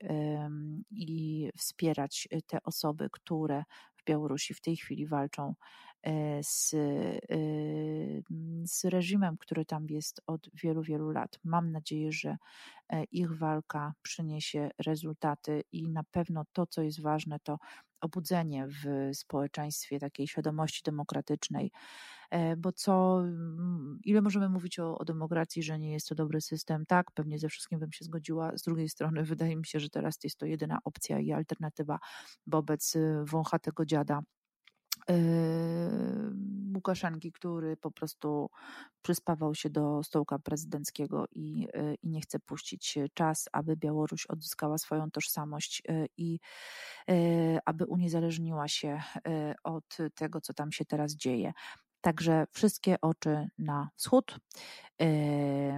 i 0.91 1.51
wspierać 1.57 2.29
te 2.47 2.63
osoby, 2.63 3.09
które 3.13 3.65
w 3.97 4.05
Białorusi 4.05 4.55
w 4.55 4.61
tej 4.61 4.77
chwili 4.77 5.07
walczą 5.07 5.49
e, 5.49 5.96
z, 6.43 6.75
y, 6.75 8.23
z 8.65 8.85
reżimem, 8.85 9.37
który 9.37 9.65
tam 9.65 9.87
jest 9.89 10.21
od 10.27 10.49
wielu, 10.55 10.83
wielu 10.83 11.11
lat. 11.11 11.39
Mam 11.45 11.73
nadzieję, 11.73 12.13
że 12.13 12.37
e, 12.89 13.05
ich 13.05 13.39
walka 13.39 13.93
przyniesie 14.03 14.71
rezultaty 14.87 15.63
i 15.73 15.89
na 15.89 16.03
pewno 16.11 16.45
to, 16.53 16.67
co 16.67 16.83
jest 16.83 17.01
ważne, 17.03 17.39
to 17.43 17.59
obudzenie 18.01 18.67
w 18.69 19.11
społeczeństwie 19.17 19.99
takiej 19.99 20.29
świadomości 20.29 20.83
demokratycznej. 20.85 21.73
E, 22.31 22.57
bo 22.57 22.73
co, 22.73 23.21
mm, 23.21 23.99
ile 24.05 24.23
możemy 24.23 24.49
mówić 24.49 24.79
o, 24.79 24.99
o 24.99 25.05
demokracji, 25.05 25.63
że 25.63 25.79
nie 25.79 25.93
jest 25.93 26.09
to 26.09 26.15
dobry 26.15 26.41
system? 26.41 26.87
Tak, 26.87 27.11
pewnie 27.11 27.39
ze 27.39 27.49
wszystkim 27.49 27.79
bym 27.79 27.93
się 27.93 28.05
zgodziła. 28.05 28.57
Z 28.59 28.63
drugiej 28.63 28.89
strony, 28.89 29.25
wydaje 29.25 29.57
mi 29.57 29.67
się, 29.67 29.81
że 29.81 29.91
teraz 29.91 30.17
jest 30.25 30.39
to 30.39 30.47
jedyna 30.47 30.79
opcja 30.85 31.19
i 31.21 31.33
alternatywa 31.33 31.99
wobec 32.47 32.95
wąchatego 33.25 33.87
dziada 33.87 34.21
Łukaszenki, 36.75 37.33
który 37.33 37.77
po 37.77 37.91
prostu 37.91 38.51
przyspawał 39.03 39.55
się 39.55 39.71
do 39.71 40.03
stołka 40.03 40.39
prezydenckiego 40.39 41.25
i, 41.33 41.69
y, 41.77 41.95
i 42.03 42.09
nie 42.09 42.21
chce 42.21 42.39
puścić 42.39 42.99
czas, 43.15 43.49
aby 43.53 43.77
Białoruś 43.77 44.27
odzyskała 44.27 44.79
swoją 44.79 45.11
tożsamość 45.11 45.83
y, 45.91 46.07
i 46.17 46.39
y, 47.11 47.59
aby 47.65 47.87
uniezależniła 47.87 48.69
się 48.69 49.01
od 49.65 49.97
tego, 50.15 50.41
co 50.41 50.55
tam 50.55 50.73
się 50.73 50.85
teraz 50.85 51.15
dzieje. 51.15 51.53
Także 52.01 52.47
wszystkie 52.51 53.01
oczy 53.01 53.49
na 53.59 53.91
wschód. 53.97 54.39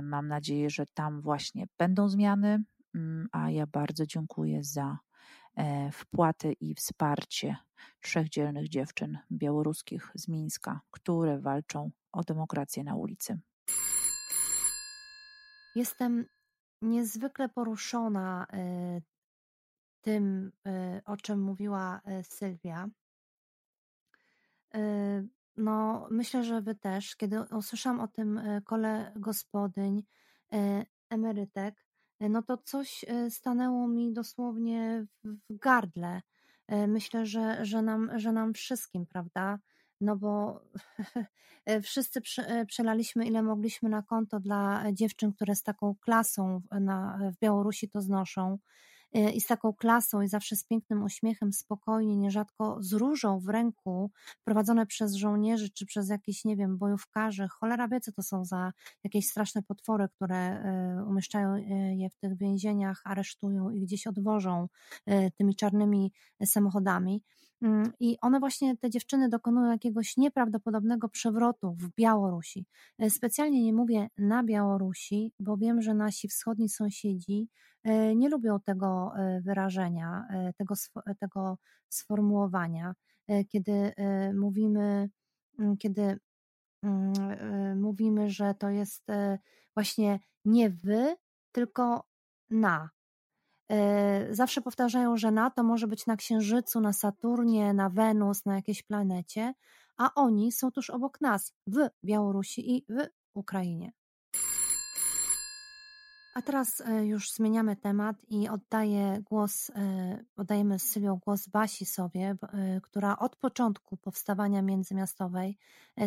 Mam 0.03 0.29
nadzieję, 0.29 0.71
że 0.71 0.85
tam 0.95 1.21
właśnie 1.21 1.67
będą 1.79 2.09
zmiany, 2.09 2.63
mm, 2.95 3.29
a 3.33 3.51
ja 3.51 3.67
bardzo 3.67 4.07
dziękuję 4.07 4.65
za 4.65 4.99
wpłaty 5.93 6.53
i 6.53 6.75
wsparcie 6.75 7.57
trzech 8.01 8.29
dzielnych 8.29 8.69
dziewczyn 8.69 9.19
białoruskich 9.33 10.11
z 10.15 10.29
Mińska, 10.29 10.81
które 10.91 11.39
walczą 11.39 11.91
o 12.13 12.25
demokrację 12.25 12.85
na 12.85 12.95
ulicy. 12.95 13.41
Jestem 15.75 16.27
niezwykle 16.83 17.49
poruszona 17.49 18.47
e, 18.53 19.01
tym, 20.01 20.53
e, 20.67 21.01
o 21.05 21.17
czym 21.17 21.43
mówiła 21.43 22.01
Sylwia. 22.23 22.89
No, 25.57 26.09
myślę, 26.11 26.45
że 26.45 26.63
wy 26.63 26.75
też. 26.75 27.17
Kiedy 27.17 27.43
usłyszałam 27.43 28.01
o 28.01 28.09
tym 28.09 28.41
kole 28.65 29.13
gospodyń, 29.17 30.03
emerytek, 31.11 31.88
no 32.21 32.43
to 32.43 32.57
coś 32.57 33.05
e, 33.09 33.31
stanęło 33.31 33.89
mi 33.89 34.13
dosłownie 34.13 35.07
w 35.25 35.37
gardle. 35.51 36.23
E, 36.67 36.87
myślę, 36.87 37.27
że, 37.27 37.65
że, 37.65 37.83
nam, 37.83 38.11
że 38.17 38.33
nam 38.33 38.55
wszystkim, 38.55 39.07
prawda? 39.07 39.59
No 40.01 40.17
bo 40.17 40.61
e, 41.67 41.81
wszyscy 41.81 42.21
przelaliśmy 42.67 43.27
ile 43.27 43.43
mogliśmy 43.43 43.89
na 43.89 44.03
konto 44.03 44.41
dla 44.41 44.85
dziewczyn, 44.93 45.33
które 45.33 45.55
z 45.55 45.63
taką 45.63 45.95
klasą 46.01 46.61
na, 46.81 47.19
w 47.33 47.39
Białorusi 47.41 47.89
to 47.89 48.03
znoszą. 48.03 48.59
Y, 49.17 49.31
i 49.31 49.41
z 49.41 49.47
taką 49.47 49.73
klasą 49.73 50.23
i 50.23 50.29
zawsze 50.29 50.57
z 50.57 50.65
pięknym 50.65 51.03
uśmiechem, 51.03 51.53
spokojnie, 51.53 52.17
nierzadko 52.17 52.77
z 52.81 52.93
różą 52.93 53.41
w 53.41 53.49
ręku, 53.49 54.11
prowadzone 54.45 54.87
przez 54.87 55.15
żołnierzy 55.15 55.71
czy 55.71 55.87
przez 55.87 56.09
jakichś, 56.09 56.45
nie 56.45 56.57
wiem, 56.57 56.79
bojówkarzy. 56.79 57.49
Cholera 57.49 57.89
wie, 57.89 58.01
co 58.01 58.13
to 58.13 58.23
są 58.23 58.45
za 58.45 58.73
jakieś 59.05 59.29
straszne 59.29 59.63
potwory, 59.63 60.09
które 60.09 60.65
y, 61.01 61.05
umieszczają 61.05 61.55
y, 61.55 61.97
je 61.97 62.11
w 62.11 62.17
tych 62.17 62.39
więzieniach, 62.39 63.03
aresztują 63.05 63.71
i 63.71 63.81
gdzieś 63.81 64.07
odwożą 64.07 64.69
tymi 65.37 65.57
czarnymi 65.57 66.13
samochodami. 66.45 67.23
Mm, 67.63 67.93
I 68.01 68.17
one 68.21 68.41
właśnie, 68.41 68.77
te 68.77 68.91
dziewczyny 68.91 69.29
dokonują 69.29 69.71
jakiegoś 69.73 70.17
nieprawdopodobnego 70.17 71.09
przewrotu 71.09 71.73
w 71.73 71.89
Białorusi. 71.97 72.67
E, 72.99 73.11
specjalnie 73.11 73.65
nie 73.65 73.73
mówię 73.73 74.09
na 74.19 74.45
Białorusi, 74.45 75.33
bo 75.41 75.57
wiem, 75.57 75.83
że 75.83 75.95
nasi 75.95 76.29
wschodni 76.29 76.69
sąsiedzi 76.69 77.49
e, 77.85 78.17
nie 78.17 78.29
lubią 78.29 78.61
tego 78.61 79.13
e, 79.17 79.41
wyrażenia, 79.41 80.29
tego, 80.57 80.75
tego 81.21 81.59
sformułowania, 81.89 82.95
kiedy 83.49 83.93
mówimy, 84.35 85.11
mm, 85.59 85.77
kiedy 85.77 86.19
mm, 86.83 87.81
mówimy, 87.81 88.31
że 88.31 88.55
to 88.55 88.71
jest 88.71 89.07
właśnie 89.75 90.21
nie 90.45 90.71
wy, 90.71 91.17
tylko 91.53 92.05
na. 92.51 92.91
E, 93.71 94.35
zawsze 94.35 94.61
powtarzają, 94.61 95.17
że 95.17 95.31
NATO 95.31 95.63
może 95.63 95.87
być 95.87 96.07
na 96.07 96.17
Księżycu, 96.17 96.81
na 96.81 96.93
Saturnie, 96.93 97.75
na 97.75 97.91
Wenus, 97.91 98.45
na 98.45 98.55
jakiejś 98.55 98.83
planecie, 98.83 99.55
a 99.97 100.15
oni 100.15 100.53
są 100.53 100.71
tuż 100.71 100.91
obok 100.91 101.21
nas, 101.21 101.55
w 101.67 101.77
Białorusi 102.05 102.77
i 102.77 102.85
w 102.89 103.07
Ukrainie. 103.35 103.93
A 106.35 106.43
teraz 106.43 106.81
e, 106.81 107.07
już 107.07 107.33
zmieniamy 107.33 107.77
temat 107.77 108.17
i 108.29 108.49
oddaję 108.49 109.23
głos, 109.31 109.71
e, 109.71 110.25
oddajemy 110.37 110.79
z 110.79 110.83
Sylwią 110.83 111.17
głos 111.17 111.49
Basi 111.49 111.87
sobie, 111.87 112.37
która 112.83 113.19
od 113.19 113.37
początku 113.37 113.97
powstawania 113.97 114.63
międzymiastowej 114.63 115.59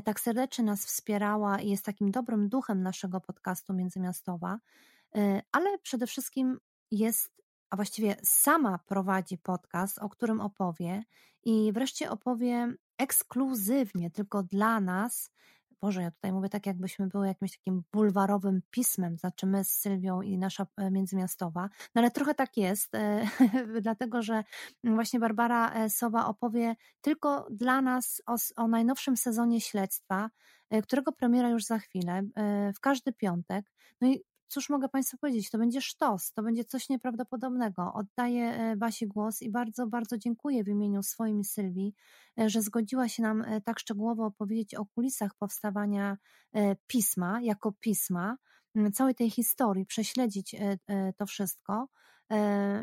tak 0.03 0.19
serdecznie 0.19 0.63
nas 0.63 0.85
wspierała 0.85 1.59
i 1.59 1.69
jest 1.69 1.85
takim 1.85 2.11
dobrym 2.11 2.49
duchem 2.49 2.83
naszego 2.83 3.21
podcastu 3.21 3.73
Międzymiastowa, 3.73 4.59
ale 5.51 5.77
przede 5.77 6.07
wszystkim 6.07 6.59
jest 6.91 7.41
a 7.71 7.75
właściwie 7.75 8.15
sama 8.23 8.77
prowadzi 8.77 9.37
podcast, 9.37 9.99
o 9.99 10.09
którym 10.09 10.41
opowie 10.41 11.03
i 11.43 11.71
wreszcie 11.73 12.11
opowie 12.11 12.73
ekskluzywnie 12.97 14.11
tylko 14.11 14.43
dla 14.43 14.79
nas. 14.79 15.31
Boże, 15.81 16.01
ja 16.01 16.11
tutaj 16.11 16.33
mówię 16.33 16.49
tak, 16.49 16.65
jakbyśmy 16.65 17.07
były 17.07 17.27
jakimś 17.27 17.51
takim 17.51 17.83
bulwarowym 17.93 18.61
pismem, 18.71 19.17
znaczy 19.17 19.45
my 19.45 19.63
z 19.63 19.71
Sylwią 19.71 20.21
i 20.21 20.37
nasza 20.37 20.67
e, 20.77 20.91
międzymiastowa. 20.91 21.69
No 21.95 22.01
ale 22.01 22.11
trochę 22.11 22.35
tak 22.35 22.57
jest, 22.57 22.95
e, 22.95 23.27
dlatego 23.81 24.21
że 24.21 24.43
właśnie 24.83 25.19
Barbara 25.19 25.73
e, 25.73 25.89
Sowa 25.89 26.25
opowie 26.25 26.75
tylko 27.01 27.47
dla 27.51 27.81
nas 27.81 28.21
o, 28.25 28.35
o 28.63 28.67
najnowszym 28.67 29.17
sezonie 29.17 29.61
śledztwa, 29.61 30.29
którego 30.83 31.11
premiera 31.11 31.49
już 31.49 31.65
za 31.65 31.79
chwilę, 31.79 32.23
w 32.75 32.79
każdy 32.79 33.13
piątek. 33.13 33.71
No 34.01 34.07
i 34.07 34.23
cóż 34.51 34.69
mogę 34.69 34.89
Państwu 34.89 35.17
powiedzieć, 35.17 35.49
to 35.49 35.57
będzie 35.57 35.81
sztos, 35.81 36.33
to 36.33 36.43
będzie 36.43 36.65
coś 36.65 36.89
nieprawdopodobnego. 36.89 37.93
Oddaję 37.93 38.45
e, 38.45 38.75
Basi 38.75 39.07
głos 39.07 39.41
i 39.41 39.49
bardzo, 39.51 39.87
bardzo 39.87 40.17
dziękuję 40.17 40.63
w 40.63 40.67
imieniu 40.67 41.03
swoim 41.03 41.43
Sylwii, 41.43 41.93
e, 42.39 42.49
że 42.49 42.61
zgodziła 42.61 43.07
się 43.07 43.23
nam 43.23 43.41
e, 43.41 43.61
tak 43.61 43.79
szczegółowo 43.79 44.25
opowiedzieć 44.25 44.75
o 44.75 44.85
kulisach 44.85 45.31
powstawania 45.39 46.17
pisma, 46.87 47.41
jako 47.41 47.71
pisma, 47.71 48.37
całej 48.93 49.15
tej 49.15 49.29
historii, 49.29 49.85
prześledzić 49.85 50.55
to 51.17 51.25
wszystko, 51.25 51.87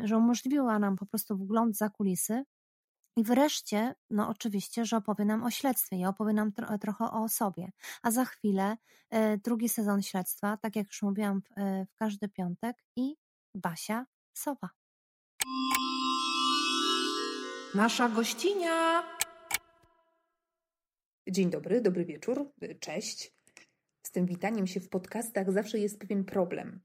że 0.03 0.17
umożliwiła 0.17 0.79
nam 0.79 0.95
po 0.95 1.05
prostu 1.05 1.37
wgląd 1.37 1.77
za 1.77 1.89
kulisy. 1.89 2.43
I 3.15 3.23
wreszcie, 3.23 3.95
no 4.09 4.29
oczywiście, 4.29 4.85
że 4.85 4.97
opowie 4.97 5.25
nam 5.25 5.43
o 5.43 5.51
śledztwie 5.51 5.97
i 5.97 6.05
opowie 6.05 6.33
nam 6.33 6.51
tro 6.51 6.77
trochę 6.77 7.11
o 7.11 7.29
sobie. 7.29 7.71
A 8.01 8.11
za 8.11 8.25
chwilę 8.25 8.77
e, 9.09 9.37
drugi 9.37 9.69
sezon 9.69 10.01
śledztwa, 10.01 10.57
tak 10.57 10.75
jak 10.75 10.87
już 10.87 11.01
mówiłam 11.01 11.41
w, 11.41 11.57
e, 11.57 11.85
w 11.85 11.95
każdy 11.95 12.29
piątek 12.29 12.77
i 12.95 13.15
Basia 13.55 14.05
Sowa. 14.33 14.69
Nasza 17.75 18.09
gościnia. 18.09 19.03
Dzień 21.29 21.49
dobry, 21.49 21.81
dobry 21.81 22.05
wieczór, 22.05 22.51
cześć. 22.79 23.33
Z 24.03 24.11
tym 24.11 24.25
witaniem 24.25 24.67
się 24.67 24.79
w 24.79 24.89
podcastach 24.89 25.51
zawsze 25.51 25.79
jest 25.79 25.99
pewien 25.99 26.25
problem. 26.25 26.81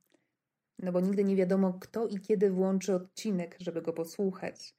No 0.79 0.93
bo 0.93 1.01
nigdy 1.01 1.25
nie 1.25 1.37
wiadomo, 1.37 1.79
kto 1.81 2.07
i 2.07 2.21
kiedy 2.21 2.51
włączy 2.51 2.95
odcinek, 2.95 3.57
żeby 3.61 3.83
go 3.83 3.93
posłuchać. 3.93 4.75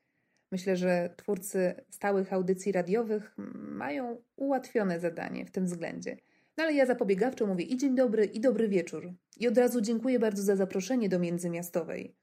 Myślę, 0.52 0.78
że 0.78 1.14
twórcy 1.18 1.76
stałych 1.90 2.34
audycji 2.34 2.72
radiowych 2.72 3.34
mają 3.58 4.22
ułatwione 4.36 5.00
zadanie 5.00 5.46
w 5.46 5.52
tym 5.52 5.66
względzie. 5.66 6.18
No 6.58 6.64
ale 6.64 6.74
ja 6.74 6.86
zapobiegawczo 6.86 7.48
mówię 7.48 7.66
i 7.66 7.78
dzień 7.78 7.96
dobry, 7.96 8.26
i 8.26 8.40
dobry 8.40 8.68
wieczór. 8.68 9.14
I 9.38 9.48
od 9.48 9.58
razu 9.58 9.82
dziękuję 9.82 10.20
bardzo 10.20 10.44
za 10.44 10.56
zaproszenie 10.56 11.10
do 11.10 11.20
Międzymiastowej. 11.20 12.16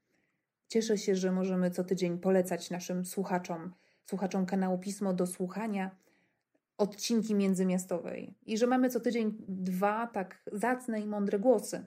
Cieszę 0.67 0.97
się, 0.97 1.15
że 1.15 1.31
możemy 1.31 1.71
co 1.71 1.83
tydzień 1.83 2.19
polecać 2.19 2.69
naszym 2.69 3.05
słuchaczom, 3.05 3.73
słuchaczom 4.05 4.45
kanału 4.45 4.77
Pismo 4.77 5.13
do 5.13 5.27
słuchania 5.27 5.95
odcinki 6.77 7.35
Międzymiastowej 7.35 8.33
i 8.45 8.57
że 8.57 8.67
mamy 8.67 8.89
co 8.89 8.99
tydzień 8.99 9.37
dwa 9.47 10.07
tak 10.07 10.43
zacne 10.51 11.01
i 11.01 11.07
mądre 11.07 11.39
głosy. 11.39 11.85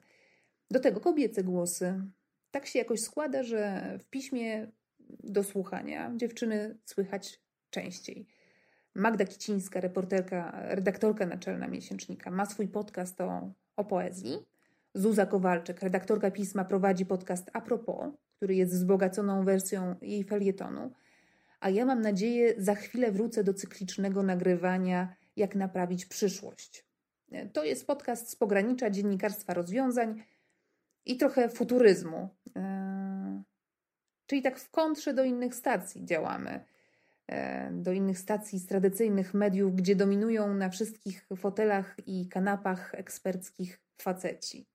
Do 0.71 0.79
tego 0.79 0.99
kobiece 0.99 1.43
głosy. 1.43 2.01
Tak 2.51 2.65
się 2.65 2.79
jakoś 2.79 2.99
składa, 2.99 3.43
że 3.43 3.81
w 3.99 4.05
piśmie 4.05 4.71
do 5.23 5.43
słuchania. 5.43 6.11
Dziewczyny 6.15 6.77
słychać 6.85 7.41
częściej. 7.69 8.27
Magda 8.95 9.25
Kicińska, 9.25 9.79
reporterka, 9.79 10.51
redaktorka 10.61 11.25
naczelna 11.25 11.67
miesięcznika, 11.67 12.31
ma 12.31 12.45
swój 12.45 12.67
podcast 12.67 13.21
o, 13.21 13.51
o 13.75 13.85
poezji. 13.85 14.45
Zuza 14.93 15.25
Kowalczyk, 15.25 15.81
redaktorka 15.81 16.31
pisma, 16.31 16.65
prowadzi 16.65 17.05
podcast 17.05 17.49
Apropos, 17.53 18.13
który 18.35 18.55
jest 18.55 18.73
wzbogaconą 18.73 19.45
wersją 19.45 19.95
jej 20.01 20.23
felietonu. 20.23 20.91
A 21.59 21.69
ja 21.69 21.85
mam 21.85 22.01
nadzieję, 22.01 22.53
za 22.57 22.75
chwilę 22.75 23.11
wrócę 23.11 23.43
do 23.43 23.53
cyklicznego 23.53 24.23
nagrywania 24.23 25.15
Jak 25.35 25.55
naprawić 25.55 26.05
przyszłość. 26.05 26.85
To 27.53 27.63
jest 27.63 27.87
podcast 27.87 28.29
z 28.29 28.35
pogranicza 28.35 28.89
dziennikarstwa 28.89 29.53
rozwiązań 29.53 30.23
i 31.05 31.17
trochę 31.17 31.49
futuryzmu. 31.49 32.29
Czyli 34.27 34.41
tak 34.41 34.59
w 34.59 34.69
kontrze 34.69 35.13
do 35.13 35.23
innych 35.23 35.55
stacji 35.55 36.05
działamy, 36.05 36.65
e, 37.27 37.71
do 37.71 37.91
innych 37.91 38.19
stacji 38.19 38.59
z 38.59 38.65
tradycyjnych 38.67 39.33
mediów, 39.33 39.75
gdzie 39.75 39.95
dominują 39.95 40.53
na 40.53 40.69
wszystkich 40.69 41.25
fotelach 41.35 41.95
i 42.05 42.27
kanapach 42.27 42.95
eksperckich 42.95 43.79
faceci. 43.97 44.65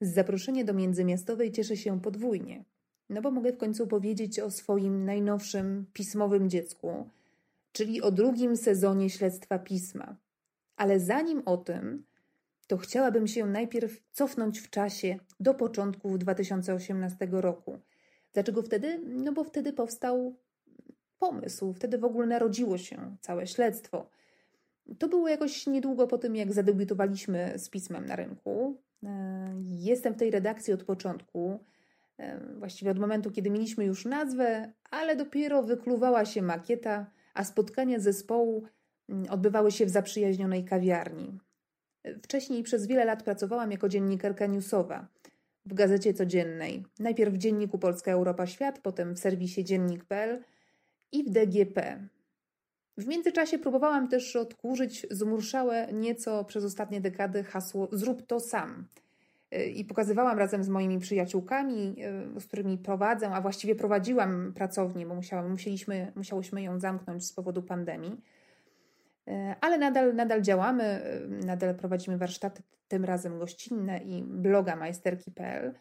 Z 0.00 0.14
zaproszenia 0.14 0.64
do 0.64 0.74
międzymiastowej 0.74 1.52
cieszę 1.52 1.76
się 1.76 2.00
podwójnie, 2.00 2.64
no 3.10 3.22
bo 3.22 3.30
mogę 3.30 3.52
w 3.52 3.58
końcu 3.58 3.86
powiedzieć 3.86 4.40
o 4.40 4.50
swoim 4.50 5.04
najnowszym 5.04 5.86
pismowym 5.92 6.50
dziecku, 6.50 7.08
czyli 7.72 8.02
o 8.02 8.10
drugim 8.10 8.56
sezonie 8.56 9.10
śledztwa 9.10 9.58
pisma. 9.58 10.16
Ale 10.76 11.00
zanim 11.00 11.42
o 11.46 11.56
tym, 11.56 12.04
to 12.66 12.76
chciałabym 12.76 13.26
się 13.26 13.46
najpierw 13.46 14.00
cofnąć 14.12 14.60
w 14.60 14.70
czasie 14.70 15.18
do 15.40 15.54
początków 15.54 16.18
2018 16.18 17.28
roku, 17.30 17.78
Dlaczego 18.32 18.62
wtedy? 18.62 19.00
No 19.04 19.32
bo 19.32 19.44
wtedy 19.44 19.72
powstał 19.72 20.36
pomysł, 21.18 21.72
wtedy 21.72 21.98
w 21.98 22.04
ogóle 22.04 22.26
narodziło 22.26 22.78
się 22.78 23.16
całe 23.20 23.46
śledztwo. 23.46 24.10
To 24.98 25.08
było 25.08 25.28
jakoś 25.28 25.66
niedługo 25.66 26.06
po 26.06 26.18
tym, 26.18 26.36
jak 26.36 26.52
zadebiutowaliśmy 26.52 27.52
z 27.56 27.68
pismem 27.68 28.06
na 28.06 28.16
rynku. 28.16 28.80
E, 29.04 29.54
jestem 29.70 30.14
w 30.14 30.16
tej 30.16 30.30
redakcji 30.30 30.72
od 30.72 30.84
początku, 30.84 31.58
e, 32.18 32.40
właściwie 32.58 32.90
od 32.90 32.98
momentu, 32.98 33.30
kiedy 33.30 33.50
mieliśmy 33.50 33.84
już 33.84 34.04
nazwę, 34.04 34.72
ale 34.90 35.16
dopiero 35.16 35.62
wykluwała 35.62 36.24
się 36.24 36.42
makieta, 36.42 37.10
a 37.34 37.44
spotkania 37.44 38.00
zespołu 38.00 38.64
mm, 39.08 39.26
odbywały 39.30 39.70
się 39.70 39.86
w 39.86 39.90
zaprzyjaźnionej 39.90 40.64
kawiarni. 40.64 41.38
Wcześniej 42.22 42.62
przez 42.62 42.86
wiele 42.86 43.04
lat 43.04 43.22
pracowałam 43.22 43.72
jako 43.72 43.88
dziennikarka 43.88 44.46
newsowa 44.46 45.08
w 45.68 45.74
gazecie 45.74 46.14
codziennej. 46.14 46.84
Najpierw 46.98 47.34
w 47.34 47.38
dzienniku 47.38 47.78
Polska 47.78 48.12
Europa 48.12 48.46
Świat, 48.46 48.78
potem 48.78 49.14
w 49.14 49.18
serwisie 49.18 49.64
dziennik.pl 49.64 50.42
i 51.12 51.24
w 51.24 51.30
DGP. 51.30 52.08
W 52.98 53.06
międzyczasie 53.06 53.58
próbowałam 53.58 54.08
też 54.08 54.36
odkurzyć 54.36 55.06
zmurszałe 55.10 55.88
nieco 55.92 56.44
przez 56.44 56.64
ostatnie 56.64 57.00
dekady 57.00 57.44
hasło 57.44 57.88
Zrób 57.92 58.26
to 58.26 58.40
sam. 58.40 58.86
I 59.74 59.84
pokazywałam 59.84 60.38
razem 60.38 60.64
z 60.64 60.68
moimi 60.68 60.98
przyjaciółkami, 60.98 61.96
z 62.38 62.44
którymi 62.44 62.78
prowadzę, 62.78 63.30
a 63.30 63.40
właściwie 63.40 63.74
prowadziłam 63.74 64.52
pracownię, 64.54 65.06
bo 65.06 65.14
musiałam, 65.14 65.50
musieliśmy, 65.50 66.12
musiałyśmy 66.16 66.62
ją 66.62 66.80
zamknąć 66.80 67.26
z 67.26 67.32
powodu 67.32 67.62
pandemii 67.62 68.20
ale 69.60 69.78
nadal, 69.78 70.14
nadal 70.14 70.42
działamy, 70.42 70.84
e, 70.84 71.20
nadal 71.28 71.74
prowadzimy 71.74 72.18
warsztaty, 72.18 72.62
tym 72.88 73.04
razem 73.04 73.38
gościnne 73.38 73.98
i 73.98 74.22
bloga 74.22 74.76
majsterki.pl. 74.76 75.74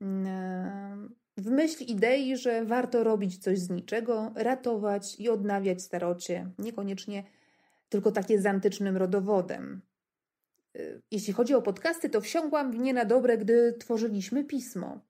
Mm, 0.00 0.26
e, 0.26 1.08
w 1.36 1.50
myśl 1.50 1.84
idei, 1.84 2.36
że 2.36 2.64
warto 2.64 3.04
robić 3.04 3.38
coś 3.38 3.58
z 3.58 3.70
niczego, 3.70 4.32
ratować 4.34 5.20
i 5.20 5.28
odnawiać 5.28 5.82
starocie, 5.82 6.50
niekoniecznie 6.58 7.24
tylko 7.88 8.12
takie 8.12 8.40
z 8.40 8.46
antycznym 8.46 8.96
rodowodem. 8.96 9.80
Jeśli 11.10 11.32
chodzi 11.32 11.54
o 11.54 11.62
podcasty, 11.62 12.10
to 12.10 12.20
wsiągłam 12.20 12.72
w 12.72 12.78
nie 12.78 12.94
na 12.94 13.04
dobre, 13.04 13.38
gdy 13.38 13.72
tworzyliśmy 13.72 14.44
pismo. 14.44 15.00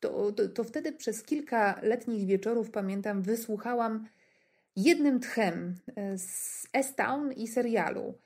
to, 0.00 0.32
to, 0.32 0.48
to 0.48 0.64
wtedy 0.64 0.92
przez 0.92 1.22
kilka 1.22 1.80
letnich 1.82 2.26
wieczorów, 2.26 2.70
pamiętam, 2.70 3.22
wysłuchałam 3.22 4.06
jednym 4.76 5.20
tchem 5.20 5.74
z 6.16 6.66
S-Town 6.72 7.32
i 7.32 7.48
serialu. 7.48 8.18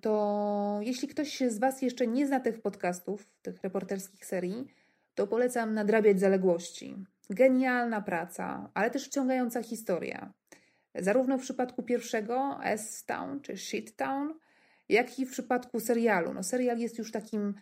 To 0.00 0.78
jeśli 0.82 1.08
ktoś 1.08 1.40
z 1.40 1.58
Was 1.58 1.82
jeszcze 1.82 2.06
nie 2.06 2.26
zna 2.26 2.40
tych 2.40 2.62
podcastów, 2.62 3.26
tych 3.42 3.62
reporterskich 3.62 4.26
serii, 4.26 4.66
to 5.14 5.26
polecam 5.26 5.74
nadrabiać 5.74 6.20
zaległości. 6.20 6.96
Genialna 7.30 8.00
praca, 8.00 8.70
ale 8.74 8.90
też 8.90 9.06
wciągająca 9.06 9.62
historia. 9.62 10.32
Zarówno 10.94 11.38
w 11.38 11.42
przypadku 11.42 11.82
pierwszego 11.82 12.58
S-Town 12.64 13.40
czy 13.40 13.52
Shit-Town, 13.52 14.28
jak 14.88 15.18
i 15.18 15.26
w 15.26 15.30
przypadku 15.30 15.80
serialu. 15.80 16.34
No, 16.34 16.42
serial 16.42 16.78
jest 16.78 16.98
już 16.98 17.12
takim 17.12 17.54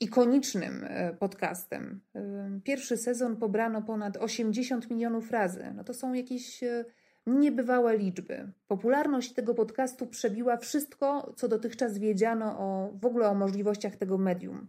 ikonicznym 0.00 0.84
e, 0.84 1.14
podcastem. 1.14 2.00
E, 2.14 2.60
pierwszy 2.64 2.96
sezon 2.96 3.36
pobrano 3.36 3.82
ponad 3.82 4.16
80 4.16 4.90
milionów 4.90 5.30
razy. 5.30 5.72
No 5.76 5.84
to 5.84 5.94
są 5.94 6.12
jakieś 6.12 6.62
e, 6.62 6.84
niebywałe 7.26 7.98
liczby. 7.98 8.52
Popularność 8.68 9.32
tego 9.32 9.54
podcastu 9.54 10.06
przebiła 10.06 10.56
wszystko, 10.56 11.32
co 11.36 11.48
dotychczas 11.48 11.98
wiedziano 11.98 12.58
o, 12.58 12.92
w 13.00 13.06
ogóle 13.06 13.28
o 13.28 13.34
możliwościach 13.34 13.96
tego 13.96 14.18
medium. 14.18 14.68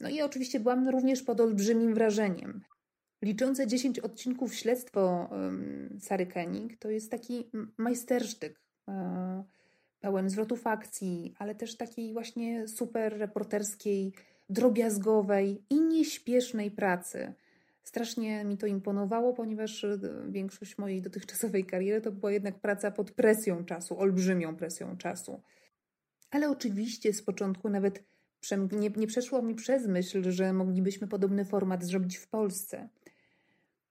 No 0.00 0.08
i 0.08 0.22
oczywiście 0.22 0.60
byłam 0.60 0.88
również 0.88 1.22
pod 1.22 1.40
olbrzymim 1.40 1.94
wrażeniem. 1.94 2.60
Liczące 3.22 3.66
10 3.66 3.98
odcinków 3.98 4.54
śledztwo 4.54 5.28
um, 5.30 5.98
Sary 6.00 6.26
Koenig 6.26 6.78
to 6.78 6.90
jest 6.90 7.10
taki 7.10 7.50
majstersztyk, 7.78 8.60
e, 8.88 9.44
pełen 10.02 10.30
zwrotów 10.30 10.66
akcji, 10.66 11.34
ale 11.38 11.54
też 11.54 11.76
takiej 11.76 12.12
właśnie 12.12 12.68
super 12.68 13.18
reporterskiej, 13.18 14.12
drobiazgowej 14.50 15.62
i 15.70 15.80
nieśpiesznej 15.80 16.70
pracy. 16.70 17.32
Strasznie 17.84 18.44
mi 18.44 18.56
to 18.58 18.66
imponowało, 18.66 19.32
ponieważ 19.32 19.84
e, 19.84 19.98
większość 20.28 20.78
mojej 20.78 21.02
dotychczasowej 21.02 21.64
kariery 21.64 22.00
to 22.00 22.12
była 22.12 22.32
jednak 22.32 22.60
praca 22.60 22.90
pod 22.90 23.10
presją 23.10 23.64
czasu, 23.64 23.98
olbrzymią 23.98 24.56
presją 24.56 24.96
czasu. 24.96 25.40
Ale 26.30 26.50
oczywiście 26.50 27.12
z 27.12 27.22
początku 27.22 27.68
nawet 27.68 28.04
nie, 28.72 28.90
nie 28.96 29.06
przeszło 29.06 29.42
mi 29.42 29.54
przez 29.54 29.86
myśl, 29.86 30.30
że 30.30 30.52
moglibyśmy 30.52 31.08
podobny 31.08 31.44
format 31.44 31.84
zrobić 31.84 32.16
w 32.16 32.28
Polsce. 32.28 32.88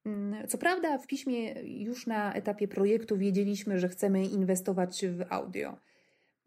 Mm, 0.05 0.47
co 0.47 0.57
prawda, 0.57 0.97
w 0.97 1.07
piśmie 1.07 1.53
już 1.61 2.07
na 2.07 2.33
etapie 2.33 2.67
projektu 2.67 3.17
wiedzieliśmy, 3.17 3.79
że 3.79 3.89
chcemy 3.89 4.25
inwestować 4.25 5.05
w 5.05 5.25
audio. 5.29 5.77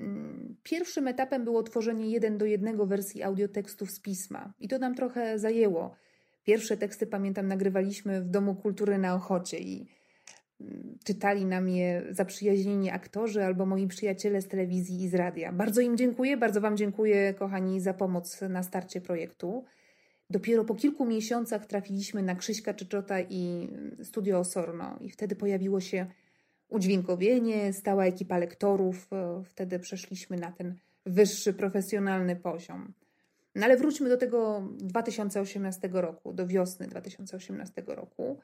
Mm, 0.00 0.56
pierwszym 0.62 1.08
etapem 1.08 1.44
było 1.44 1.62
tworzenie 1.62 2.10
jeden 2.10 2.38
do 2.38 2.46
jednego 2.46 2.86
wersji 2.86 3.22
audiotekstów 3.22 3.90
z 3.90 4.00
pisma, 4.00 4.52
i 4.60 4.68
to 4.68 4.78
nam 4.78 4.94
trochę 4.94 5.38
zajęło. 5.38 5.96
Pierwsze 6.44 6.76
teksty, 6.76 7.06
pamiętam, 7.06 7.48
nagrywaliśmy 7.48 8.22
w 8.22 8.28
Domu 8.28 8.54
Kultury 8.54 8.98
na 8.98 9.14
Ochocie 9.14 9.58
i 9.58 9.86
mm, 10.60 10.98
czytali 11.04 11.44
nam 11.44 11.68
je 11.68 12.02
zaprzyjaźnieni 12.10 12.90
aktorzy 12.90 13.44
albo 13.44 13.66
moi 13.66 13.86
przyjaciele 13.86 14.42
z 14.42 14.48
telewizji 14.48 15.02
i 15.02 15.08
z 15.08 15.14
radia. 15.14 15.52
Bardzo 15.52 15.80
im 15.80 15.96
dziękuję, 15.96 16.36
bardzo 16.36 16.60
Wam 16.60 16.76
dziękuję, 16.76 17.34
kochani, 17.34 17.80
za 17.80 17.94
pomoc 17.94 18.40
na 18.40 18.62
starcie 18.62 19.00
projektu. 19.00 19.64
Dopiero 20.30 20.64
po 20.64 20.74
kilku 20.74 21.06
miesiącach 21.06 21.66
trafiliśmy 21.66 22.22
na 22.22 22.34
Krzyśka 22.34 22.74
Czyczota 22.74 23.20
i 23.20 23.68
Studio 24.02 24.38
Osorno 24.38 24.98
i 25.00 25.10
wtedy 25.10 25.36
pojawiło 25.36 25.80
się 25.80 26.06
udźwiękowienie, 26.68 27.72
stała 27.72 28.04
ekipa 28.04 28.38
lektorów. 28.38 29.10
Wtedy 29.44 29.78
przeszliśmy 29.78 30.36
na 30.36 30.52
ten 30.52 30.74
wyższy, 31.06 31.52
profesjonalny 31.52 32.36
poziom. 32.36 32.92
No 33.54 33.64
ale 33.64 33.76
wróćmy 33.76 34.08
do 34.08 34.16
tego 34.16 34.68
2018 34.78 35.88
roku, 35.92 36.32
do 36.32 36.46
wiosny 36.46 36.86
2018 36.86 37.82
roku. 37.86 38.38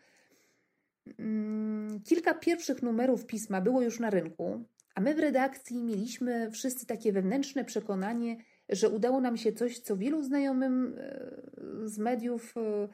Mm, 1.19 2.01
kilka 2.05 2.35
pierwszych 2.35 2.83
numerów 2.83 3.27
pisma 3.27 3.61
było 3.61 3.83
już 3.83 4.01
na 4.01 4.11
rynku, 4.11 4.65
a 4.95 5.01
my 5.01 5.15
w 5.15 5.19
redakcji 5.19 5.85
mieliśmy 5.85 6.51
wszyscy 6.51 6.87
takie 6.87 7.13
wewnętrzne 7.13 7.65
przekonanie, 7.65 8.37
że 8.69 8.89
udało 8.89 9.21
nam 9.21 9.37
się 9.37 9.53
coś, 9.53 9.79
co 9.79 9.97
wielu 9.97 10.23
znajomym 10.23 10.97
e, 10.99 11.89
z 11.89 11.99
mediów 11.99 12.55
e, 12.57 12.89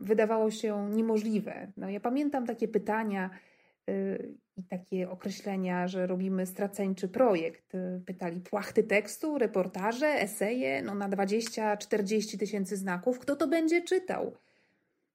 wydawało 0.00 0.50
się 0.50 0.90
niemożliwe. 0.90 1.72
No, 1.76 1.90
ja 1.90 2.00
pamiętam 2.00 2.46
takie 2.46 2.68
pytania 2.68 3.30
e, 3.30 3.51
i 4.56 4.64
takie 4.64 5.10
określenia, 5.10 5.88
że 5.88 6.06
robimy 6.06 6.46
straceńczy 6.46 7.08
projekt. 7.08 7.72
Pytali 8.06 8.40
płachty 8.40 8.82
tekstu, 8.82 9.38
reportaże, 9.38 10.06
eseje, 10.06 10.82
no 10.82 10.94
na 10.94 11.08
20-40 11.08 12.38
tysięcy 12.38 12.76
znaków. 12.76 13.18
Kto 13.18 13.36
to 13.36 13.48
będzie 13.48 13.82
czytał? 13.82 14.36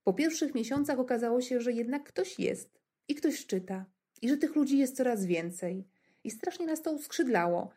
Po 0.04 0.14
pierwszych 0.14 0.56
miesiącach 0.56 1.00
okazało 1.00 1.42
się, 1.42 1.62
że 1.62 1.72
jednak 1.72 2.04
ktoś 2.04 2.40
jest 2.40 2.82
i 3.08 3.16
ktoś 3.16 3.46
czyta 3.46 3.86
i 4.22 4.30
że 4.30 4.38
tych 4.38 4.56
ludzi 4.56 4.78
jest 4.78 4.96
coraz 4.96 5.26
więcej. 5.26 5.88
I 6.24 6.32
strasznie 6.32 6.66
nas 6.66 6.82
to 6.82 6.92
uskrzydlało. 6.92 7.70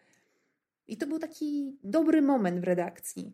I 0.89 0.97
to 0.97 1.07
był 1.07 1.19
taki 1.19 1.79
dobry 1.85 2.23
moment 2.23 2.61
w 2.61 2.65
redakcji. 2.65 3.33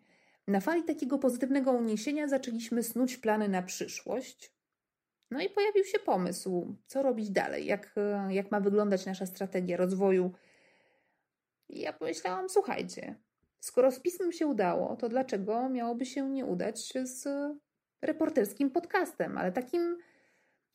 Na 0.49 0.61
fali 0.61 0.85
takiego 0.85 1.19
pozytywnego 1.19 1.73
uniesienia 1.73 2.29
zaczęliśmy 2.29 2.83
snuć 2.83 3.17
plany 3.17 3.49
na 3.49 3.63
przyszłość. 3.63 4.56
No 5.31 5.41
i 5.41 5.49
pojawił 5.51 5.85
się 5.85 5.99
pomysł, 5.99 6.77
co 6.87 7.03
robić 7.03 7.31
dalej, 7.31 7.67
jak, 7.67 7.95
jak 8.29 8.51
ma 8.51 8.61
wyglądać 8.61 9.07
nasza 9.07 9.27
strategia 9.27 9.77
rozwoju. 9.77 10.33
I 11.69 11.81
ja 11.81 11.93
pomyślałam, 11.93 12.49
słuchajcie, 12.49 13.15
skoro 13.61 13.91
z 13.91 14.01
pismem 14.01 14.33
się 14.33 14.47
udało, 14.47 14.97
to 14.97 15.09
dlaczego 15.09 15.69
miałoby 15.69 16.07
się 16.07 16.31
nie 16.31 16.45
udać 16.45 16.93
z 17.05 17.29
reporterskim 18.03 18.71
podcastem, 18.71 19.39
ale 19.39 19.53
takim, 19.53 19.97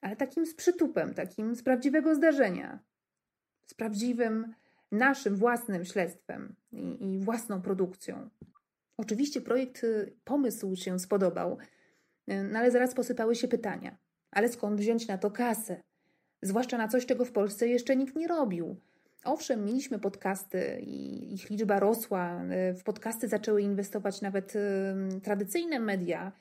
ale 0.01 0.15
takim 0.15 0.45
z 0.45 0.55
przytupem, 0.55 1.13
takim 1.13 1.55
z 1.55 1.63
prawdziwego 1.63 2.15
zdarzenia, 2.15 2.79
z 3.65 3.73
prawdziwym 3.73 4.53
naszym 4.91 5.35
własnym 5.35 5.85
śledztwem 5.85 6.55
i, 6.71 7.13
i 7.13 7.19
własną 7.19 7.61
produkcją. 7.61 8.29
Oczywiście 8.97 9.41
projekt, 9.41 9.83
y, 9.83 10.15
pomysł 10.23 10.75
się 10.75 10.99
spodobał, 10.99 11.57
y, 12.31 12.43
no 12.43 12.59
ale 12.59 12.71
zaraz 12.71 12.93
posypały 12.93 13.35
się 13.35 13.47
pytania. 13.47 13.97
Ale 14.31 14.49
skąd 14.49 14.79
wziąć 14.79 15.07
na 15.07 15.17
to 15.17 15.31
kasę? 15.31 15.81
Zwłaszcza 16.41 16.77
na 16.77 16.87
coś, 16.87 17.05
czego 17.05 17.25
w 17.25 17.31
Polsce 17.31 17.67
jeszcze 17.67 17.95
nikt 17.95 18.15
nie 18.15 18.27
robił. 18.27 18.75
Owszem, 19.23 19.65
mieliśmy 19.65 19.99
podcasty 19.99 20.81
i 20.81 21.33
ich 21.33 21.49
liczba 21.49 21.79
rosła. 21.79 22.41
Y, 22.43 22.73
w 22.73 22.83
podcasty 22.83 23.27
zaczęły 23.27 23.61
inwestować 23.61 24.21
nawet 24.21 24.53
tradycyjne 25.23 25.79
media 25.79 26.31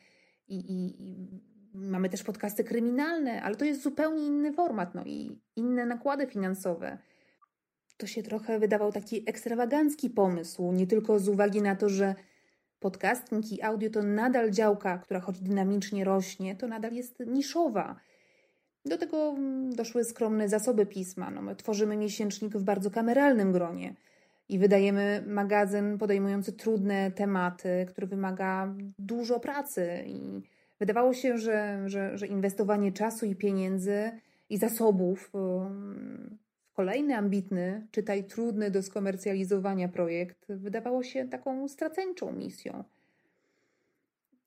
i, 0.48 0.57
i, 0.57 1.09
i 1.09 1.29
mamy 1.74 2.09
też 2.09 2.22
podcasty 2.22 2.64
kryminalne, 2.64 3.42
ale 3.42 3.57
to 3.57 3.64
jest 3.64 3.83
zupełnie 3.83 4.26
inny 4.26 4.53
format 4.53 4.94
no 4.94 5.05
i 5.05 5.38
inne 5.57 5.87
nakłady 5.87 6.26
finansowe 6.26 6.98
to 8.00 8.07
się 8.07 8.22
trochę 8.22 8.59
wydawał 8.59 8.92
taki 8.92 9.22
ekstrawagancki 9.26 10.11
pomysł, 10.11 10.72
nie 10.72 10.87
tylko 10.87 11.18
z 11.18 11.29
uwagi 11.29 11.62
na 11.62 11.76
to, 11.76 11.88
że 11.88 12.14
podcasting 12.81 13.53
i 13.53 13.62
audio 13.62 13.90
to 13.90 14.03
nadal 14.03 14.51
działka, 14.51 14.99
która 14.99 15.21
choć 15.21 15.40
dynamicznie 15.40 16.05
rośnie, 16.05 16.57
to 16.57 16.69
nadal 16.69 16.93
jest 16.93 17.21
niszowa. 17.27 18.01
Do 18.85 18.99
tego 18.99 19.29
mm, 19.29 19.75
doszły 19.75 20.05
skromne 20.05 20.49
zasoby 20.49 20.87
pisma. 20.87 21.31
No, 21.31 21.43
my 21.43 21.57
tworzymy 21.57 21.97
miesięcznik 21.97 22.57
w 22.57 22.62
bardzo 22.62 22.90
kameralnym 22.90 23.53
gronie 23.53 23.95
i 24.49 24.59
wydajemy 24.59 25.25
magazyn 25.27 25.99
podejmujący 25.99 26.53
trudne 26.53 27.11
tematy, 27.11 27.87
który 27.88 28.07
wymaga 28.07 28.75
dużo 28.99 29.40
pracy. 29.40 30.05
I 30.07 30.43
wydawało 30.79 31.14
się, 31.14 31.38
że, 31.38 31.83
że, 31.87 32.19
że 32.19 32.27
inwestowanie 32.27 32.93
czasu 32.93 33.27
i 33.27 33.37
pieniędzy 33.37 34.11
i 34.51 34.59
zasobów 34.59 35.33
Kolejny 36.72 37.16
ambitny, 37.16 37.87
czytaj 37.90 38.24
trudny 38.24 38.70
do 38.70 38.83
skomercjalizowania 38.83 39.88
projekt 39.88 40.46
wydawało 40.48 41.02
się 41.02 41.28
taką 41.28 41.68
straceńczą 41.68 42.33
misją. 42.33 42.85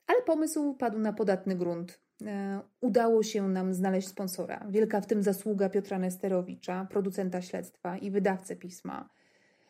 Ale 0.07 0.21
pomysł 0.21 0.73
padł 0.73 0.99
na 0.99 1.13
podatny 1.13 1.55
grunt. 1.55 1.99
E, 2.25 2.59
udało 2.81 3.23
się 3.23 3.49
nam 3.49 3.73
znaleźć 3.73 4.07
sponsora. 4.07 4.65
Wielka 4.69 5.01
w 5.01 5.05
tym 5.05 5.23
zasługa 5.23 5.69
Piotra 5.69 5.99
Nesterowicza, 5.99 6.87
producenta 6.89 7.41
śledztwa 7.41 7.97
i 7.97 8.11
wydawcę 8.11 8.55
pisma. 8.55 9.09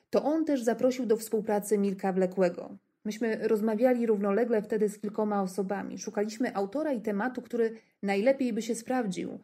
To 0.10 0.24
on 0.24 0.46
też 0.46 0.64
zaprosił 0.64 1.06
do 1.06 1.18
współpracy 1.18 1.78
Milka 1.78 2.14
Wlekłego. 2.14 2.78
Myśmy 3.06 3.48
rozmawiali 3.48 4.06
równolegle 4.06 4.62
wtedy 4.62 4.90
z 4.90 5.00
kilkoma 5.00 5.42
osobami. 5.42 5.98
Szukaliśmy 5.98 6.56
autora 6.56 6.94
i 6.94 7.02
tematu, 7.02 7.42
który 7.42 7.76
najlepiej 8.04 8.54
by 8.54 8.62
się 8.62 8.76
sprawdził– 8.76 9.40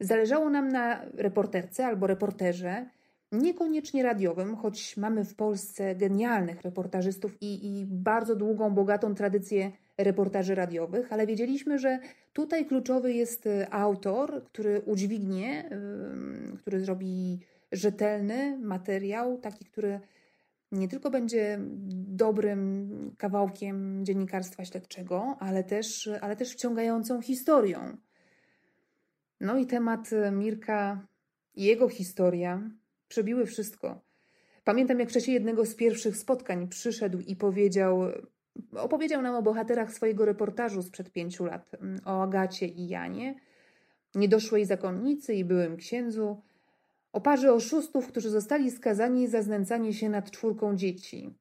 Zależało 0.00 0.50
nam 0.50 0.68
na 0.68 1.04
reporterce 1.14 1.86
albo 1.86 2.06
reporterze, 2.06 2.86
niekoniecznie 3.32 4.02
radiowym, 4.02 4.56
choć 4.56 4.96
mamy 4.96 5.24
w 5.24 5.34
Polsce 5.34 5.94
genialnych 5.94 6.62
reportażystów 6.62 7.42
i, 7.42 7.66
i, 7.66 7.86
bardzo 7.86 8.36
długą, 8.36 8.74
bogatą 8.74 9.14
tradycję 9.14 9.72
reportaży 9.98 10.54
radiowych, 10.54 11.12
ale 11.12 11.26
wiedzieliśmy, 11.26 11.78
że 11.78 11.98
tutaj 12.32 12.66
kluczowy 12.66 13.12
jest 13.12 13.46
e, 13.46 13.74
autor, 13.74 14.44
który 14.44 14.80
udźwignie, 14.86 15.70
który 16.58 16.80
zrobi 16.80 17.40
rzetelny 17.72 18.58
materiał, 18.58 19.38
taki, 19.38 19.64
który 19.64 20.00
nie 20.72 20.88
tylko 20.88 21.10
będzie 21.10 21.58
dobrym 22.08 23.14
kawałkiem 23.18 24.04
dziennikarstwa 24.04 24.64
śledczego, 24.64 25.36
ale 25.40 25.64
też, 25.64 26.10
ale 26.20 26.36
też 26.36 26.52
wciągającą 26.52 27.22
historią. 27.22 27.96
No 29.40 29.58
i 29.58 29.66
temat 29.66 30.10
Mirka 30.32 31.06
i 31.54 31.64
jego 31.64 31.88
historia 31.88 32.70
przebiły 33.08 33.46
wszystko. 33.46 34.00
Pamiętam, 34.64 35.00
jak 35.00 35.08
w 35.08 35.12
czasie 35.12 35.32
jednego 35.32 35.66
z 35.66 35.74
pierwszych 35.74 36.16
spotkań 36.16 36.68
przyszedł 36.68 37.18
i 37.18 37.36
powiedział, 37.36 38.00
opowiedział 38.76 39.22
nam 39.22 39.34
o 39.34 39.42
bohaterach 39.42 39.92
swojego 39.92 40.24
reportażu 40.24 40.82
sprzed 40.82 41.12
pięciu 41.12 41.44
lat, 41.44 41.76
o 42.04 42.22
Agacie 42.22 42.66
i 42.66 42.88
Janie, 42.88 43.34
niedoszłej 44.14 44.64
zakonnicy 44.64 45.34
i 45.34 45.44
byłym 45.44 45.76
księdzu, 45.76 46.42
o 47.12 47.20
parze 47.20 47.52
oszustów, 47.52 48.06
którzy 48.06 48.30
zostali 48.30 48.70
skazani 48.70 49.28
za 49.28 49.42
znęcanie 49.42 49.92
się 49.92 50.08
nad 50.08 50.30
czwórką 50.30 50.76
dzieci. 50.76 51.34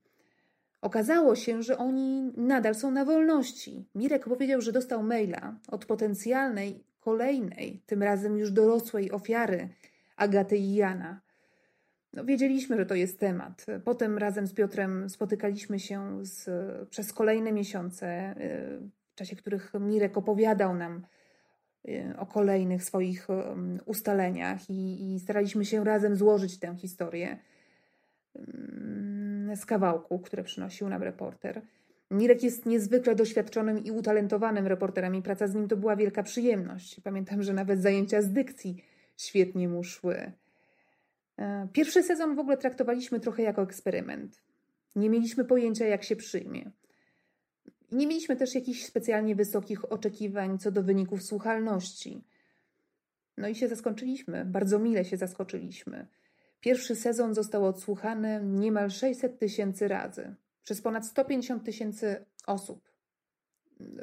Okazało 0.82 1.36
się, 1.36 1.64
że 1.64 1.78
oni 1.78 2.32
nadal 2.38 2.76
są 2.76 2.92
na 2.92 3.06
wolności. 3.06 3.86
Mirek 3.96 4.26
powiedział, 4.26 4.62
że 4.62 4.72
dostał 4.72 5.04
maila 5.04 5.56
od 5.68 5.86
potencjalnej, 5.86 6.84
kolejnej, 7.10 7.82
tym 7.86 8.04
razem 8.04 8.38
już 8.38 8.52
dorosłej 8.52 9.12
ofiary 9.12 9.70
Agaty 10.16 10.58
i 10.58 10.76
Jana. 10.76 11.22
No, 12.14 12.26
wiedzieliśmy, 12.26 12.78
że 12.78 12.86
to 12.86 12.96
jest 12.96 13.20
temat. 13.20 13.66
Potem 13.84 14.18
razem 14.18 14.48
z 14.48 14.54
Piotrem 14.54 15.10
spotykaliśmy 15.10 15.80
się 15.80 16.26
z, 16.26 16.50
przez 16.90 17.14
kolejne 17.14 17.52
miesiące, 17.52 18.36
y, 18.38 18.80
w 19.12 19.16
czasie 19.16 19.36
których 19.36 19.72
Mirek 19.80 20.18
opowiadał 20.18 20.76
nam 20.76 21.06
y, 21.88 22.14
o 22.18 22.26
kolejnych 22.26 22.84
swoich 22.84 23.28
ustaleniach 23.86 24.70
i, 24.70 25.14
i 25.14 25.20
staraliśmy 25.20 25.66
się 25.66 25.84
razem 25.84 26.16
złożyć 26.16 26.60
tę 26.60 26.76
historię 26.76 27.38
z 29.56 29.66
kawałku, 29.66 30.20
które 30.20 30.44
przynosił 30.44 30.90
nam 30.90 31.04
reporter. 31.04 31.62
Mirek 32.12 32.44
jest 32.44 32.66
niezwykle 32.66 33.16
doświadczonym 33.16 33.84
i 33.84 33.92
utalentowanym 33.92 34.68
reporterem 34.68 35.16
i 35.16 35.22
praca 35.22 35.48
z 35.48 35.56
nim 35.56 35.68
to 35.68 35.78
była 35.78 35.96
wielka 35.96 36.24
przyjemność. 36.24 37.02
Pamiętam, 37.04 37.44
że 37.44 37.54
nawet 37.54 37.82
zajęcia 37.82 38.22
z 38.22 38.32
dykcji 38.32 38.84
świetnie 39.18 39.70
mu 39.70 39.84
szły. 39.84 40.32
E, 41.38 41.68
pierwszy 41.74 42.04
sezon 42.04 42.36
w 42.36 42.40
ogóle 42.40 42.58
traktowaliśmy 42.58 43.20
trochę 43.20 43.44
jako 43.44 43.62
eksperyment. 43.62 44.42
Nie 44.96 45.10
mieliśmy 45.10 45.46
pojęcia, 45.46 45.86
jak 45.86 46.04
się 46.04 46.16
przyjmie. 46.16 46.72
Nie 47.92 48.08
mieliśmy 48.08 48.36
też 48.36 48.56
jakichś 48.56 48.84
specjalnie 48.84 49.36
wysokich 49.36 49.92
oczekiwań 49.92 50.60
co 50.60 50.72
do 50.72 50.84
wyników 50.84 51.24
słuchalności. 51.24 52.24
No 53.38 53.48
i 53.48 53.56
się 53.56 53.68
zaskoczyliśmy, 53.68 54.46
bardzo 54.46 54.80
mile 54.80 55.06
się 55.06 55.18
zaskoczyliśmy. 55.18 56.08
Pierwszy 56.60 56.96
sezon 56.96 57.34
został 57.34 57.66
odsłuchany 57.66 58.42
niemal 58.44 58.90
600 58.90 59.40
tysięcy 59.40 59.88
razy 59.88 60.36
przez 60.70 60.82
ponad 60.82 61.06
150 61.06 61.64
tysięcy 61.64 62.26
osób. 62.48 62.90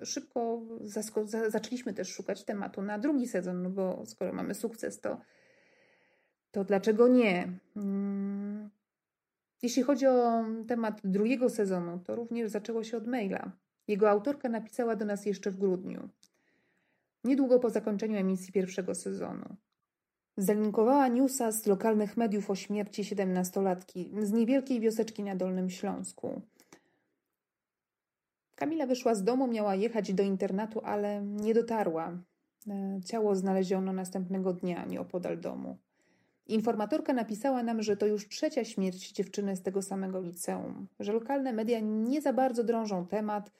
Szybko 0.05 0.62
zaczęliśmy 1.48 1.94
też 1.94 2.09
szukać 2.09 2.44
tematu 2.44 2.83
na 2.83 2.98
drugi 2.98 3.29
sezon, 3.29 3.62
no 3.62 3.70
bo 3.70 4.07
skoro 4.07 4.33
mamy 4.33 4.55
sukces, 4.55 5.00
to 5.00 5.20
to 6.50 6.64
dlaczego 6.64 7.09
nie? 7.09 7.48
Mm. 7.76 8.70
Jeśli 9.62 9.83
chodzi 9.83 10.07
o 10.07 10.44
temat 10.68 11.00
drugiego 11.05 11.50
sezonu, 11.50 11.98
to 11.98 12.16
również 12.16 12.50
zaczęło 12.50 12.85
się 12.85 12.96
od 12.96 13.07
maila. 13.07 13.52
Jego 13.88 14.11
autorka 14.11 14.48
napisała 14.48 14.96
do 14.96 15.05
nas 15.05 15.26
jeszcze 15.26 15.50
w 15.50 15.57
grudniu, 15.57 16.09
niedługo 17.24 17.59
po 17.59 17.70
zakończeniu 17.70 18.16
emisji 18.16 18.52
pierwszego 18.52 18.94
sezonu. 18.94 19.57
Zalinkowała 20.37 21.09
newsa 21.09 21.52
z 21.52 21.66
lokalnych 21.66 22.16
mediów 22.16 22.50
o 22.50 22.55
śmierci 22.55 23.05
siedemnastolatki 23.05 24.12
z 24.22 24.33
niewielkiej 24.33 24.81
wioseczki 24.81 25.22
na 25.22 25.37
Dolnym 25.37 25.70
Śląsku. 25.70 26.42
Kamila 28.57 28.87
wyszła 28.87 29.14
z 29.14 29.25
domu, 29.25 29.47
miała 29.47 29.75
jechać 29.75 30.12
do 30.12 30.23
internatu, 30.23 30.81
ale 30.85 31.23
nie 31.23 31.55
dotarła. 31.55 32.19
E, 32.69 33.01
ciało 33.05 33.35
znaleziono 33.35 33.92
następnego 33.92 34.53
dnia 34.53 34.85
nieopodal 34.85 35.40
domu. 35.40 35.79
Informatorka 36.47 37.12
napisała 37.12 37.62
nam, 37.62 37.83
że 37.83 37.97
to 37.97 38.07
już 38.07 38.29
trzecia 38.29 38.64
śmierć 38.64 39.12
dziewczyny 39.12 39.57
z 39.57 39.62
tego 39.62 39.83
samego 39.83 40.21
liceum, 40.21 40.87
że 41.01 41.12
lokalne 41.12 41.53
media 41.53 41.81
nie 41.81 42.21
za 42.21 42.33
bardzo 42.33 42.64
drążą 42.64 43.07
temat, 43.07 43.51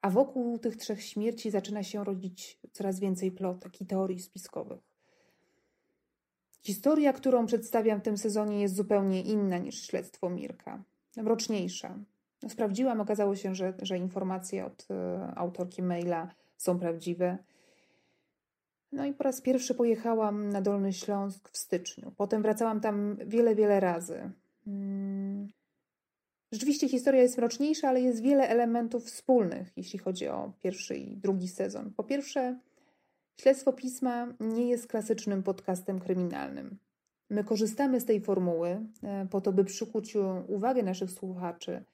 a 0.00 0.10
wokół 0.10 0.58
tych 0.58 0.76
trzech 0.76 1.02
śmierci 1.04 1.50
zaczyna 1.50 1.82
się 1.82 2.04
rodzić 2.04 2.58
coraz 2.72 3.00
więcej 3.00 3.32
plotek 3.32 3.80
i 3.80 3.86
teorii 3.86 4.20
spiskowych. 4.20 4.80
Historia, 6.62 7.12
którą 7.12 7.46
przedstawiam 7.46 8.00
w 8.00 8.02
tym 8.02 8.18
sezonie, 8.18 8.60
jest 8.60 8.74
zupełnie 8.74 9.22
inna 9.22 9.58
niż 9.58 9.86
śledztwo 9.86 10.30
Mirka, 10.30 10.82
mroczniejsza. 11.16 11.98
No, 12.42 12.48
sprawdziłam, 12.48 13.00
okazało 13.00 13.36
się, 13.36 13.54
że, 13.54 13.74
że 13.82 13.98
informacje 13.98 14.64
od 14.64 14.82
y, 14.82 14.94
autorki 15.36 15.82
maila 15.82 16.34
są 16.56 16.78
prawdziwe. 16.78 17.38
No 18.92 19.04
i 19.04 19.12
po 19.12 19.24
raz 19.24 19.40
pierwszy 19.40 19.74
pojechałam 19.74 20.50
na 20.50 20.60
Dolny 20.60 20.92
Śląsk 20.92 21.48
w 21.48 21.58
styczniu. 21.58 22.12
Potem 22.16 22.42
wracałam 22.42 22.80
tam 22.80 23.16
wiele, 23.26 23.54
wiele 23.54 23.80
razy. 23.80 24.30
Hmm. 24.64 25.48
Rzeczywiście 26.52 26.88
historia 26.88 27.22
jest 27.22 27.38
mroczniejsza, 27.38 27.88
ale 27.88 28.00
jest 28.00 28.22
wiele 28.22 28.48
elementów 28.48 29.04
wspólnych, 29.04 29.72
jeśli 29.76 29.98
chodzi 29.98 30.28
o 30.28 30.52
pierwszy 30.62 30.96
i 30.96 31.16
drugi 31.16 31.48
sezon. 31.48 31.92
Po 31.96 32.04
pierwsze, 32.04 32.58
Śledztwo 33.40 33.72
Pisma 33.72 34.34
nie 34.40 34.68
jest 34.68 34.86
klasycznym 34.86 35.42
podcastem 35.42 36.00
kryminalnym. 36.00 36.78
My 37.30 37.44
korzystamy 37.44 38.00
z 38.00 38.04
tej 38.04 38.20
formuły 38.20 38.80
e, 39.02 39.26
po 39.30 39.40
to, 39.40 39.52
by 39.52 39.64
przykuć 39.64 40.16
uwagę 40.46 40.82
naszych 40.82 41.10
słuchaczy 41.10 41.84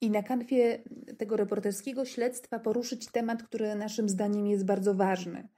i 0.00 0.10
na 0.10 0.22
kanwie 0.22 0.78
tego 1.18 1.36
reporterskiego 1.36 2.04
śledztwa 2.04 2.58
poruszyć 2.58 3.06
temat, 3.06 3.42
który 3.42 3.74
naszym 3.74 4.08
zdaniem 4.08 4.46
jest 4.46 4.64
bardzo 4.64 4.94
ważny– 4.94 5.48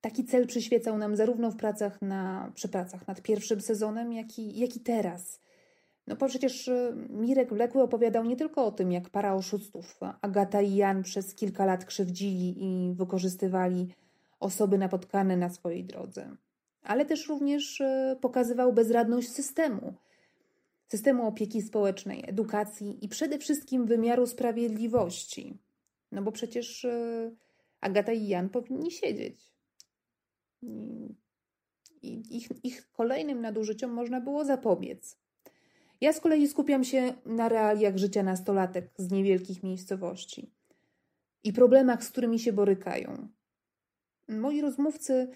Taki 0.00 0.24
cel 0.24 0.46
przyświecał 0.46 0.98
nam 0.98 1.16
zarówno 1.16 1.50
w 1.50 1.56
pracach 1.56 2.02
na, 2.02 2.52
przy 2.54 2.68
pracach 2.68 3.06
nad 3.06 3.22
pierwszym 3.22 3.60
sezonem, 3.60 4.12
jak 4.12 4.38
i, 4.38 4.58
jak 4.58 4.76
i 4.76 4.80
teraz. 4.80 5.40
No 6.06 6.16
bo 6.16 6.28
przecież 6.28 6.68
y, 6.68 6.94
Mirek 7.10 7.54
Wlekły 7.54 7.82
opowiadał 7.82 8.24
nie 8.24 8.36
tylko 8.36 8.64
o 8.64 8.72
tym, 8.72 8.92
jak 8.92 9.10
para 9.10 9.34
oszustów, 9.34 10.00
Agata 10.20 10.62
i 10.62 10.74
Jan 10.74 11.02
przez 11.02 11.34
kilka 11.34 11.64
lat 11.64 11.84
krzywdzili 11.84 12.64
i 12.64 12.94
wykorzystywali 12.94 13.94
osoby 14.40 14.78
napotkane 14.78 15.36
na 15.36 15.48
swojej 15.48 15.84
drodze, 15.84 16.36
ale 16.82 17.04
też 17.04 17.28
również 17.28 17.80
y, 17.80 18.16
pokazywał 18.20 18.72
bezradność 18.72 19.28
systemu, 19.28 19.94
systemu 20.88 21.26
opieki 21.26 21.62
społecznej, 21.62 22.24
edukacji 22.26 23.04
i 23.04 23.08
przede 23.08 23.38
wszystkim 23.38 23.86
wymiaru 23.86 24.26
sprawiedliwości. 24.26 25.58
No 26.12 26.22
bo 26.22 26.32
przecież 26.32 26.84
y, 26.84 27.36
Agata 27.80 28.12
i 28.12 28.28
Jan 28.28 28.48
powinni 28.48 28.90
siedzieć. 28.90 29.52
I 32.02 32.36
ich, 32.36 32.48
ich 32.62 32.90
kolejnym 32.90 33.40
nadużyciom 33.40 33.90
można 33.90 34.20
było 34.20 34.44
zapobiec. 34.44 35.18
Ja 36.00 36.12
z 36.12 36.20
kolei 36.20 36.48
skupiam 36.48 36.84
się 36.84 37.14
na 37.26 37.48
realiach 37.48 37.96
życia 37.96 38.22
nastolatek 38.22 38.90
z 38.96 39.10
niewielkich 39.10 39.62
miejscowości 39.62 40.52
i 41.44 41.52
problemach, 41.52 42.04
z 42.04 42.10
którymi 42.10 42.38
się 42.38 42.52
borykają. 42.52 43.28
Moi 44.28 44.60
rozmówcy, 44.60 45.28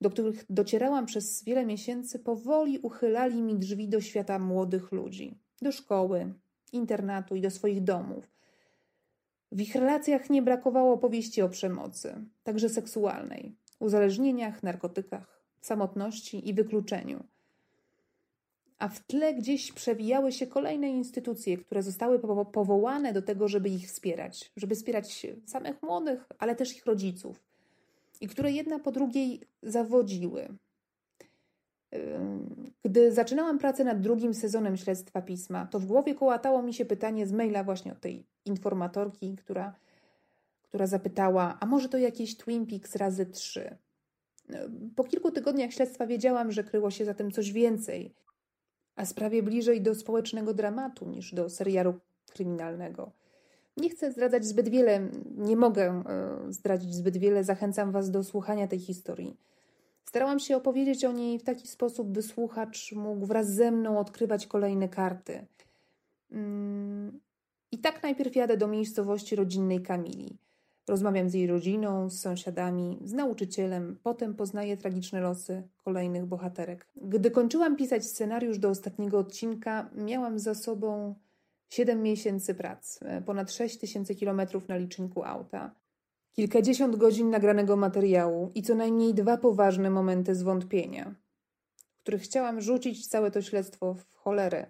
do 0.00 0.10
których 0.10 0.44
docierałam 0.50 1.06
przez 1.06 1.44
wiele 1.44 1.66
miesięcy, 1.66 2.18
powoli 2.18 2.78
uchylali 2.78 3.42
mi 3.42 3.54
drzwi 3.54 3.88
do 3.88 4.00
świata 4.00 4.38
młodych 4.38 4.92
ludzi, 4.92 5.38
do 5.62 5.72
szkoły, 5.72 6.34
internatu 6.72 7.36
i 7.36 7.40
do 7.40 7.50
swoich 7.50 7.84
domów. 7.84 8.30
W 9.52 9.60
ich 9.60 9.74
relacjach 9.74 10.30
nie 10.30 10.42
brakowało 10.42 10.92
opowieści 10.92 11.42
o 11.42 11.48
przemocy, 11.48 12.14
także 12.44 12.68
seksualnej 12.68 13.56
uzależnieniach, 13.78 14.62
narkotykach, 14.62 15.42
samotności 15.60 16.48
i 16.48 16.54
wykluczeniu. 16.54 17.24
A 18.78 18.88
w 18.88 19.06
tle 19.06 19.34
gdzieś 19.34 19.72
przewijały 19.72 20.32
się 20.32 20.46
kolejne 20.46 20.88
instytucje, 20.88 21.58
które 21.58 21.82
zostały 21.82 22.18
powołane 22.52 23.12
do 23.12 23.22
tego, 23.22 23.48
żeby 23.48 23.68
ich 23.68 23.86
wspierać, 23.88 24.52
żeby 24.56 24.74
wspierać 24.74 25.26
samych 25.46 25.82
młodych, 25.82 26.26
ale 26.38 26.56
też 26.56 26.76
ich 26.76 26.86
rodziców, 26.86 27.45
i 28.20 28.28
które 28.28 28.52
jedna 28.52 28.78
po 28.78 28.92
drugiej 28.92 29.40
zawodziły. 29.62 30.48
Gdy 32.84 33.12
zaczynałam 33.12 33.58
pracę 33.58 33.84
nad 33.84 34.00
drugim 34.00 34.34
sezonem 34.34 34.76
śledztwa 34.76 35.22
pisma, 35.22 35.66
to 35.66 35.80
w 35.80 35.86
głowie 35.86 36.14
kołatało 36.14 36.62
mi 36.62 36.74
się 36.74 36.84
pytanie 36.84 37.26
z 37.26 37.32
maila 37.32 37.64
właśnie 37.64 37.92
od 37.92 38.00
tej 38.00 38.26
informatorki, 38.44 39.36
która 39.36 39.74
która 40.76 40.86
zapytała, 40.86 41.56
a 41.60 41.66
może 41.66 41.88
to 41.88 41.98
jakieś 41.98 42.36
Twin 42.36 42.66
Peaks 42.66 42.96
razy 42.96 43.26
trzy? 43.26 43.76
Po 44.96 45.04
kilku 45.04 45.30
tygodniach 45.30 45.72
śledztwa 45.72 46.06
wiedziałam, 46.06 46.52
że 46.52 46.64
kryło 46.64 46.90
się 46.90 47.04
za 47.04 47.14
tym 47.14 47.30
coś 47.30 47.52
więcej, 47.52 48.14
a 48.96 49.04
sprawie 49.04 49.42
bliżej 49.42 49.82
do 49.82 49.94
społecznego 49.94 50.54
dramatu 50.54 51.08
niż 51.08 51.34
do 51.34 51.50
serialu 51.50 51.94
kryminalnego. 52.30 53.12
Nie 53.76 53.90
chcę 53.90 54.12
zdradzać 54.12 54.44
zbyt 54.44 54.68
wiele, 54.68 55.08
nie 55.36 55.56
mogę 55.56 56.02
e, 56.06 56.52
zdradzić 56.52 56.94
zbyt 56.94 57.16
wiele, 57.16 57.44
zachęcam 57.44 57.92
Was 57.92 58.10
do 58.10 58.24
słuchania 58.24 58.68
tej 58.68 58.78
historii. 58.78 59.36
Starałam 60.04 60.38
się 60.38 60.56
opowiedzieć 60.56 61.04
o 61.04 61.12
niej 61.12 61.38
w 61.38 61.42
taki 61.42 61.68
sposób, 61.68 62.08
by 62.08 62.22
słuchacz 62.22 62.92
mógł 62.92 63.26
wraz 63.26 63.48
ze 63.48 63.70
mną 63.70 63.98
odkrywać 63.98 64.46
kolejne 64.46 64.88
karty. 64.88 65.46
Mm, 66.30 67.20
I 67.72 67.78
tak 67.78 68.02
najpierw 68.02 68.36
jadę 68.36 68.56
do 68.56 68.68
miejscowości 68.68 69.36
rodzinnej 69.36 69.82
Kamili. 69.82 70.38
Rozmawiam 70.88 71.30
z 71.30 71.34
jej 71.34 71.46
rodziną, 71.46 72.10
z 72.10 72.20
sąsiadami, 72.20 72.98
z 73.04 73.12
nauczycielem, 73.12 73.98
potem 74.02 74.34
poznaję 74.34 74.76
tragiczne 74.76 75.20
losy 75.20 75.62
kolejnych 75.84 76.26
bohaterek. 76.26 76.86
Gdy 76.96 77.30
kończyłam 77.30 77.76
pisać 77.76 78.04
scenariusz 78.04 78.58
do 78.58 78.68
ostatniego 78.68 79.18
odcinka, 79.18 79.90
miałam 79.94 80.38
za 80.38 80.54
sobą 80.54 81.14
7 81.68 82.02
miesięcy 82.02 82.54
pracy, 82.54 83.22
ponad 83.26 83.52
6 83.52 83.78
tysięcy 83.78 84.14
kilometrów 84.14 84.68
na 84.68 84.76
liczniku 84.76 85.24
auta, 85.24 85.74
kilkadziesiąt 86.32 86.96
godzin 86.96 87.30
nagranego 87.30 87.76
materiału 87.76 88.50
i 88.54 88.62
co 88.62 88.74
najmniej 88.74 89.14
dwa 89.14 89.36
poważne 89.36 89.90
momenty 89.90 90.34
zwątpienia, 90.34 91.14
w 91.96 92.00
których 92.00 92.22
chciałam 92.22 92.60
rzucić 92.60 93.08
całe 93.08 93.30
to 93.30 93.42
śledztwo 93.42 93.94
w 93.94 94.14
cholerę. 94.14 94.66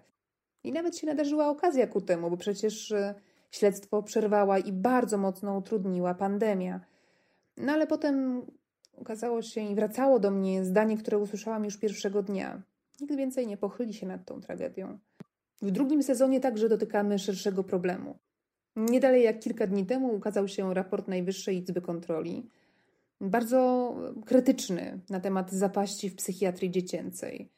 I 0.63 0.71
nawet 0.71 0.97
się 0.97 1.07
nadarzyła 1.07 1.49
okazja 1.49 1.87
ku 1.87 2.01
temu, 2.01 2.29
bo 2.29 2.37
przecież 2.37 2.91
e, 2.91 3.15
śledztwo 3.51 4.03
przerwała 4.03 4.59
i 4.59 4.71
bardzo 4.71 5.17
mocno 5.17 5.57
utrudniła 5.57 6.13
pandemia. 6.13 6.79
No 7.57 7.73
ale 7.73 7.87
potem 7.87 8.45
ukazało 8.97 9.41
się 9.41 9.61
i 9.61 9.75
wracało 9.75 10.19
do 10.19 10.31
mnie 10.31 10.65
zdanie, 10.65 10.97
które 10.97 11.17
usłyszałam 11.17 11.65
już 11.65 11.77
pierwszego 11.77 12.23
dnia. 12.23 12.61
Nikt 13.01 13.15
więcej 13.15 13.47
nie 13.47 13.57
pochyli 13.57 13.93
się 13.93 14.07
nad 14.07 14.25
tą 14.25 14.41
tragedią. 14.41 14.99
W 15.61 15.71
drugim 15.71 16.03
sezonie 16.03 16.39
także 16.39 16.69
dotykamy 16.69 17.19
szerszego 17.19 17.63
problemu. 17.63 18.17
Nie 18.75 18.99
dalej 18.99 19.23
jak 19.23 19.39
kilka 19.39 19.67
dni 19.67 19.85
temu 19.85 20.15
ukazał 20.15 20.47
się 20.47 20.73
raport 20.73 21.07
Najwyższej 21.07 21.57
Izby 21.57 21.81
Kontroli, 21.81 22.49
bardzo 23.21 23.95
krytyczny 24.25 24.99
na 25.09 25.19
temat 25.19 25.51
zapaści 25.51 26.09
w 26.09 26.15
psychiatrii 26.15 26.71
dziecięcej. 26.71 27.49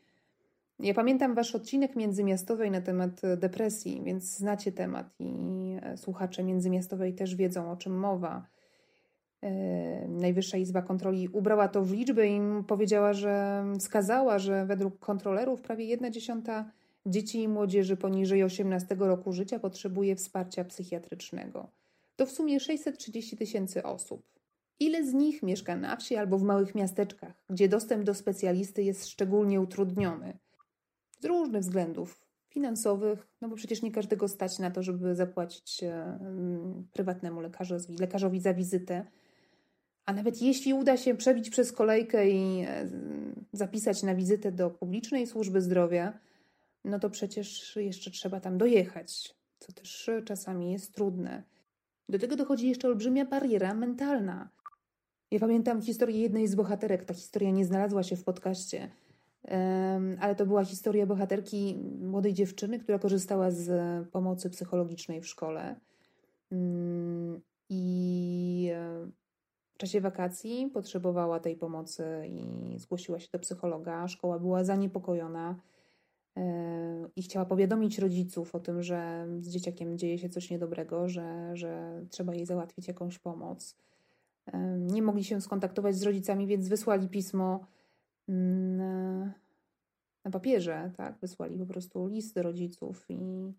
Ja 0.79 0.93
pamiętam 0.93 1.35
wasz 1.35 1.55
odcinek 1.55 1.95
międzymiastowej 1.95 2.71
na 2.71 2.81
temat 2.81 3.21
depresji, 3.37 4.01
więc 4.05 4.37
znacie 4.37 4.71
temat 4.71 5.09
i 5.19 5.33
e, 5.81 5.97
słuchacze 5.97 6.43
międzymiastowej 6.43 7.13
też 7.13 7.35
wiedzą, 7.35 7.71
o 7.71 7.77
czym 7.77 7.99
mowa. 7.99 8.47
E, 9.41 10.07
Najwyższa 10.07 10.57
Izba 10.57 10.81
Kontroli 10.81 11.27
ubrała 11.27 11.67
to 11.67 11.83
w 11.83 11.91
liczbę 11.91 12.27
i 12.27 12.41
powiedziała, 12.67 13.13
że 13.13 13.63
wskazała, 13.79 14.39
że 14.39 14.65
według 14.65 14.99
kontrolerów 14.99 15.61
prawie 15.61 15.85
jedna 15.85 16.09
dziesiąta 16.09 16.71
dzieci 17.09 17.41
i 17.41 17.47
młodzieży 17.47 17.97
poniżej 17.97 18.43
18 18.43 18.95
roku 18.99 19.33
życia 19.33 19.59
potrzebuje 19.59 20.15
wsparcia 20.15 20.63
psychiatrycznego. 20.63 21.71
To 22.15 22.25
w 22.25 22.31
sumie 22.31 22.59
630 22.59 23.37
tysięcy 23.37 23.83
osób. 23.83 24.23
Ile 24.79 25.05
z 25.05 25.13
nich 25.13 25.43
mieszka 25.43 25.75
na 25.75 25.95
wsi 25.95 26.15
albo 26.15 26.37
w 26.37 26.43
małych 26.43 26.75
miasteczkach, 26.75 27.43
gdzie 27.49 27.69
dostęp 27.69 28.03
do 28.03 28.13
specjalisty 28.13 28.83
jest 28.83 29.07
szczególnie 29.07 29.61
utrudniony? 29.61 30.37
Z 31.19 31.25
różnych 31.25 31.61
względów 31.61 32.25
finansowych, 32.49 33.27
no 33.41 33.49
bo 33.49 33.55
przecież 33.55 33.81
nie 33.81 33.91
każdego 33.91 34.27
stać 34.27 34.59
na 34.59 34.71
to, 34.71 34.83
żeby 34.83 35.15
zapłacić 35.15 35.83
e, 35.83 36.19
prywatnemu 36.93 37.41
lekarzowi, 37.41 37.97
lekarzowi 37.99 38.39
za 38.39 38.53
wizytę. 38.53 39.05
A 40.05 40.13
nawet 40.13 40.41
jeśli 40.41 40.73
uda 40.73 40.97
się 40.97 41.15
przebić 41.15 41.49
przez 41.49 41.71
kolejkę 41.71 42.29
i 42.29 42.65
e, 42.67 42.89
zapisać 43.53 44.03
na 44.03 44.15
wizytę 44.15 44.51
do 44.51 44.69
publicznej 44.69 45.27
służby 45.27 45.61
zdrowia, 45.61 46.19
no 46.89 46.99
to 46.99 47.09
przecież 47.09 47.75
jeszcze 47.75 48.11
trzeba 48.11 48.39
tam 48.39 48.57
dojechać, 48.57 49.35
co 49.59 49.73
też 49.73 50.09
czasami 50.25 50.71
jest 50.71 50.95
trudne. 50.95 51.43
Do 52.09 52.19
tego 52.19 52.35
dochodzi 52.35 52.69
jeszcze 52.69 52.87
olbrzymia 52.87 53.25
bariera 53.25 53.73
mentalna. 53.73 54.49
Ja 55.31 55.39
pamiętam 55.39 55.81
historię 55.81 56.21
jednej 56.21 56.47
z 56.47 56.55
bohaterek. 56.55 57.05
Ta 57.05 57.13
historia 57.13 57.51
nie 57.51 57.65
znalazła 57.65 58.03
się 58.03 58.15
w 58.15 58.23
podcaście, 58.23 58.89
ale 60.19 60.35
to 60.35 60.45
była 60.45 60.65
historia 60.65 61.05
bohaterki 61.05 61.77
młodej 62.01 62.33
dziewczyny, 62.33 62.79
która 62.79 62.99
korzystała 62.99 63.51
z 63.51 63.69
pomocy 64.09 64.49
psychologicznej 64.49 65.21
w 65.21 65.27
szkole. 65.27 65.75
Mm, 66.51 67.41
I 67.69 68.71
e, 68.73 69.07
w 69.73 69.77
czasie 69.77 70.01
wakacji 70.01 70.69
potrzebowała 70.73 71.39
tej 71.39 71.55
pomocy 71.55 72.05
i 72.27 72.79
zgłosiła 72.79 73.19
się 73.19 73.27
do 73.33 73.39
psychologa. 73.39 74.07
Szkoła 74.07 74.39
była 74.39 74.63
zaniepokojona 74.63 75.55
i 77.15 77.21
chciała 77.21 77.45
powiadomić 77.45 77.99
rodziców 77.99 78.55
o 78.55 78.59
tym, 78.59 78.83
że 78.83 79.27
z 79.39 79.49
dzieciakiem 79.49 79.97
dzieje 79.97 80.17
się 80.17 80.29
coś 80.29 80.49
niedobrego, 80.49 81.09
że, 81.09 81.51
że 81.53 82.01
trzeba 82.09 82.35
jej 82.35 82.45
załatwić 82.45 82.87
jakąś 82.87 83.19
pomoc. 83.19 83.75
Nie 84.77 85.01
mogli 85.01 85.23
się 85.23 85.41
skontaktować 85.41 85.95
z 85.95 86.03
rodzicami, 86.03 86.47
więc 86.47 86.67
wysłali 86.67 87.09
pismo 87.09 87.65
mm, 88.29 89.31
na 90.23 90.31
papierze, 90.31 90.91
tak? 90.97 91.17
Wysłali 91.19 91.57
po 91.57 91.65
prostu 91.65 92.07
list 92.07 92.35
do 92.35 92.43
rodziców 92.43 93.05
i, 93.09 93.53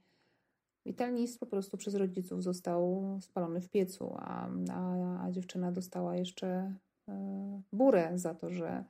i 0.84 0.94
ten 0.94 1.16
list 1.16 1.40
po 1.40 1.46
prostu 1.46 1.76
przez 1.76 1.94
rodziców 1.94 2.42
został 2.42 3.18
spalony 3.20 3.60
w 3.60 3.68
piecu, 3.68 4.14
a, 4.16 4.48
a, 4.72 5.24
a 5.24 5.30
dziewczyna 5.30 5.72
dostała 5.72 6.16
jeszcze 6.16 6.74
burę 7.72 8.18
za 8.18 8.34
to, 8.34 8.50
że, 8.50 8.84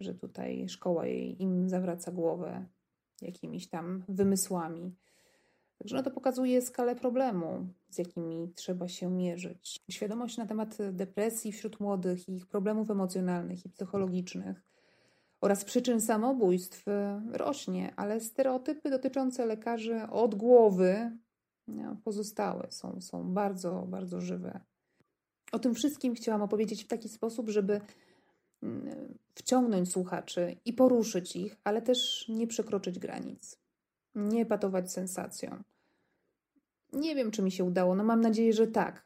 że 0.00 0.14
tutaj 0.14 0.68
szkoła 0.68 1.06
jej 1.06 1.42
im 1.42 1.68
zawraca 1.68 2.12
głowę 2.12 2.66
jakimiś 3.22 3.68
tam 3.68 4.04
wymysłami. 4.08 4.94
Także 5.78 5.96
no 5.96 6.02
to 6.02 6.10
pokazuje 6.10 6.62
skalę 6.62 6.96
problemu, 6.96 7.66
z 7.90 7.98
jakimi 7.98 8.52
trzeba 8.54 8.88
się 8.88 9.10
mierzyć. 9.10 9.76
Świadomość 9.90 10.36
na 10.36 10.46
temat 10.46 10.78
depresji 10.92 11.52
wśród 11.52 11.80
młodych 11.80 12.28
i 12.28 12.34
ich 12.36 12.46
problemów 12.46 12.90
emocjonalnych 12.90 13.66
i 13.66 13.68
psychologicznych 13.68 14.62
oraz 15.40 15.64
przyczyn 15.64 16.00
samobójstw 16.00 16.84
rośnie, 17.32 17.92
ale 17.96 18.20
stereotypy 18.20 18.90
dotyczące 18.90 19.46
lekarzy 19.46 20.02
od 20.10 20.34
głowy 20.34 21.18
no, 21.68 21.96
pozostałe, 22.04 22.66
są, 22.70 23.00
są 23.00 23.34
bardzo, 23.34 23.86
bardzo 23.88 24.20
żywe. 24.20 24.60
O 25.52 25.58
tym 25.58 25.74
wszystkim 25.74 26.14
chciałam 26.14 26.42
opowiedzieć 26.42 26.84
w 26.84 26.88
taki 26.88 27.08
sposób, 27.08 27.48
żeby 27.48 27.80
wciągnąć 29.34 29.92
słuchaczy 29.92 30.56
i 30.64 30.72
poruszyć 30.72 31.36
ich, 31.36 31.56
ale 31.64 31.82
też 31.82 32.28
nie 32.28 32.46
przekroczyć 32.46 32.98
granic, 32.98 33.58
nie 34.14 34.46
patować 34.46 34.92
sensacją. 34.92 35.62
Nie 36.92 37.14
wiem, 37.14 37.30
czy 37.30 37.42
mi 37.42 37.50
się 37.50 37.64
udało. 37.64 37.94
No 37.94 38.04
mam 38.04 38.20
nadzieję, 38.20 38.52
że 38.52 38.66
tak. 38.66 39.04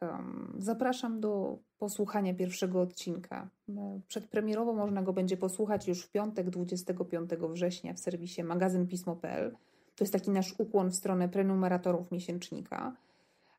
Zapraszam 0.58 1.20
do 1.20 1.58
posłuchania 1.78 2.34
pierwszego 2.34 2.80
odcinka. 2.80 3.48
No, 3.68 4.00
przedpremierowo 4.08 4.72
można 4.72 5.02
go 5.02 5.12
będzie 5.12 5.36
posłuchać 5.36 5.88
już 5.88 6.02
w 6.02 6.10
piątek, 6.10 6.50
25 6.50 7.30
września 7.30 7.94
w 7.94 7.98
serwisie 7.98 8.44
magazynpismo.pl. 8.44 9.50
To 9.96 10.04
jest 10.04 10.12
taki 10.12 10.30
nasz 10.30 10.54
ukłon 10.58 10.90
w 10.90 10.96
stronę 10.96 11.28
prenumeratorów 11.28 12.10
miesięcznika, 12.10 12.96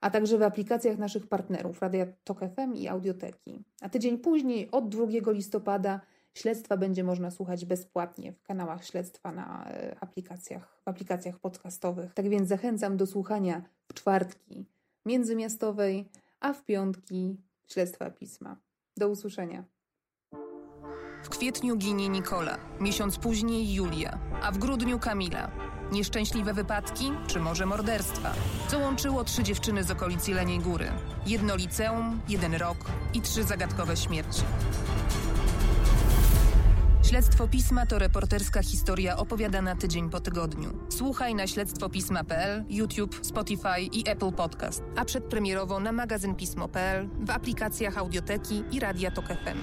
a 0.04 0.10
także 0.10 0.38
w 0.38 0.44
aplikacjach 0.44 0.98
naszych 0.98 1.28
partnerów 1.28 1.82
Radia 1.82 2.06
Tok 2.24 2.40
FM 2.40 2.76
i 2.76 2.88
Audioteki. 2.88 3.64
A 3.82 3.90
tydzień 3.90 4.18
później, 4.18 4.72
od 4.72 4.90
2 4.90 5.06
listopada, 5.32 6.02
Śledztwa 6.34 6.78
będzie 6.78 7.04
można 7.04 7.32
słuchać 7.32 7.66
bezpłatnie 7.66 8.34
w 8.34 8.44
kanałach 8.44 8.86
śledztwa 8.86 9.32
na 9.32 9.70
e, 9.70 9.96
aplikacjach, 10.00 10.82
w 10.86 10.88
aplikacjach 10.88 11.40
podcastowych. 11.40 12.14
Tak 12.14 12.30
więc 12.30 12.50
zachęcam 12.50 12.98
do 12.98 13.08
słuchania 13.08 13.62
w 13.88 13.94
czwartki 13.94 14.66
międzymiastowej, 15.06 16.10
a 16.40 16.54
w 16.54 16.66
piątki 16.66 17.38
śledztwa 17.68 18.10
pisma. 18.10 18.58
Do 18.98 19.10
usłyszenia. 19.10 19.64
W 21.24 21.30
kwietniu 21.30 21.76
ginie 21.78 22.10
Nikola, 22.10 22.58
miesiąc 22.80 23.18
później 23.18 23.74
Julia, 23.74 24.20
a 24.42 24.52
w 24.52 24.58
grudniu 24.58 25.00
Kamila. 25.00 25.73
Nieszczęśliwe 25.94 26.54
wypadki, 26.54 27.12
czy 27.28 27.40
może 27.40 27.66
morderstwa? 27.66 28.34
Co 28.68 28.80
łączyło 28.80 29.24
trzy 29.24 29.44
dziewczyny 29.44 29.84
z 29.84 29.92
okolic 29.92 30.28
Jeleniej 30.28 30.60
Góry? 30.60 30.92
Jedno 31.26 31.56
liceum, 31.56 32.22
jeden 32.30 32.54
rok 32.56 32.78
i 33.14 33.22
trzy 33.22 33.44
zagadkowe 33.44 33.98
śmierci. 33.98 34.42
Śledztwo 37.04 37.48
Pisma 37.48 37.86
to 37.86 38.00
reporterska 38.00 38.64
historia 38.64 39.18
opowiadana 39.18 39.76
tydzień 39.76 40.10
po 40.10 40.20
tygodniu. 40.20 40.74
Słuchaj 40.90 41.36
na 41.36 41.48
śledztwopisma.pl, 41.48 42.64
YouTube, 42.70 43.20
Spotify 43.22 43.82
i 43.92 44.10
Apple 44.10 44.32
Podcast, 44.32 44.84
a 44.96 45.06
przedpremierowo 45.06 45.80
na 45.80 45.92
magazynpismo.pl, 45.92 47.10
w 47.20 47.30
aplikacjach 47.30 47.98
Audioteki 47.98 48.64
i 48.72 48.80
Radia 48.80 49.12
Tok 49.12 49.26
FM. 49.26 49.58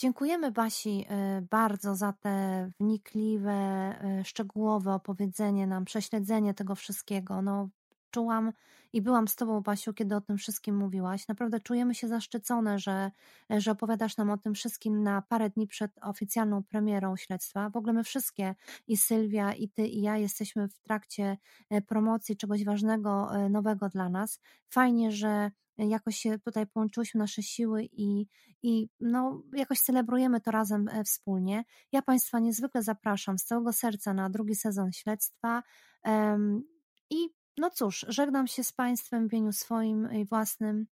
Dziękujemy 0.00 0.52
Basi 0.52 1.06
y, 1.38 1.42
bardzo 1.42 1.94
za 1.94 2.12
te 2.12 2.70
wnikliwe, 2.80 3.94
y, 4.20 4.24
szczegółowe 4.24 4.94
opowiedzenie 4.94 5.66
nam, 5.66 5.84
prześledzenie 5.84 6.54
tego 6.54 6.74
wszystkiego. 6.74 7.42
No, 7.42 7.68
czułam 8.10 8.52
i 8.92 9.02
byłam 9.02 9.28
z 9.28 9.36
Tobą, 9.36 9.60
Basiu, 9.60 9.94
kiedy 9.94 10.16
o 10.16 10.20
tym 10.20 10.38
wszystkim 10.38 10.76
mówiłaś. 10.76 11.28
Naprawdę 11.28 11.60
czujemy 11.60 11.94
się 11.94 12.08
zaszczycone, 12.08 12.78
że, 12.78 13.10
że 13.50 13.70
opowiadasz 13.70 14.16
nam 14.16 14.30
o 14.30 14.38
tym 14.38 14.54
wszystkim 14.54 15.02
na 15.02 15.22
parę 15.22 15.50
dni 15.50 15.66
przed 15.66 15.92
oficjalną 16.02 16.62
premierą 16.62 17.16
śledztwa. 17.16 17.70
W 17.70 17.76
ogóle 17.76 17.92
my 17.92 18.04
wszystkie, 18.04 18.54
i 18.86 18.96
Sylwia, 18.96 19.52
i 19.52 19.68
Ty, 19.68 19.86
i 19.86 20.02
ja 20.02 20.16
jesteśmy 20.16 20.68
w 20.68 20.80
trakcie 20.80 21.38
e, 21.70 21.82
promocji 21.82 22.36
czegoś 22.36 22.64
ważnego, 22.64 23.36
e, 23.36 23.48
nowego 23.48 23.88
dla 23.88 24.08
nas. 24.08 24.40
Fajnie, 24.68 25.12
że 25.12 25.50
jakoś 25.78 26.16
się 26.16 26.38
tutaj 26.38 26.66
połączyłyśmy 26.66 27.18
nasze 27.18 27.42
siły 27.42 27.88
i, 27.92 28.26
i 28.62 28.88
no, 29.00 29.42
jakoś 29.52 29.80
celebrujemy 29.80 30.40
to 30.40 30.50
razem 30.50 30.88
e, 30.88 31.04
wspólnie. 31.04 31.64
Ja 31.92 32.02
Państwa 32.02 32.38
niezwykle 32.38 32.82
zapraszam 32.82 33.38
z 33.38 33.44
całego 33.44 33.72
serca 33.72 34.14
na 34.14 34.30
drugi 34.30 34.54
sezon 34.54 34.92
śledztwa 34.92 35.62
um, 36.04 36.62
i 37.10 37.37
no 37.58 37.70
cóż, 37.70 38.06
żegnam 38.08 38.46
się 38.46 38.64
z 38.64 38.72
Państwem 38.72 39.28
w 39.28 39.32
imieniu 39.32 39.52
swoim 39.52 40.12
i 40.12 40.24
własnym 40.24 40.86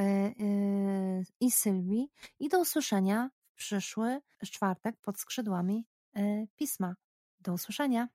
e, 0.00 0.02
e, 0.02 0.34
i 1.40 1.50
Sylwii 1.50 2.10
i 2.38 2.48
do 2.48 2.60
usłyszenia 2.60 3.30
w 3.50 3.54
przyszły 3.54 4.20
czwartek 4.44 4.96
pod 5.00 5.20
skrzydłami 5.20 5.86
e, 6.16 6.46
pisma. 6.56 6.94
Do 7.40 7.52
usłyszenia. 7.52 8.08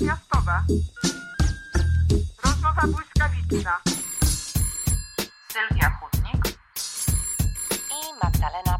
Miastowa. 0.00 0.64
Rozmowa 2.44 2.82
błyskawiczna. 2.86 3.80
Sylwia 5.52 5.90
Chudnik 5.90 6.58
i 7.90 8.24
Magdalena. 8.24 8.71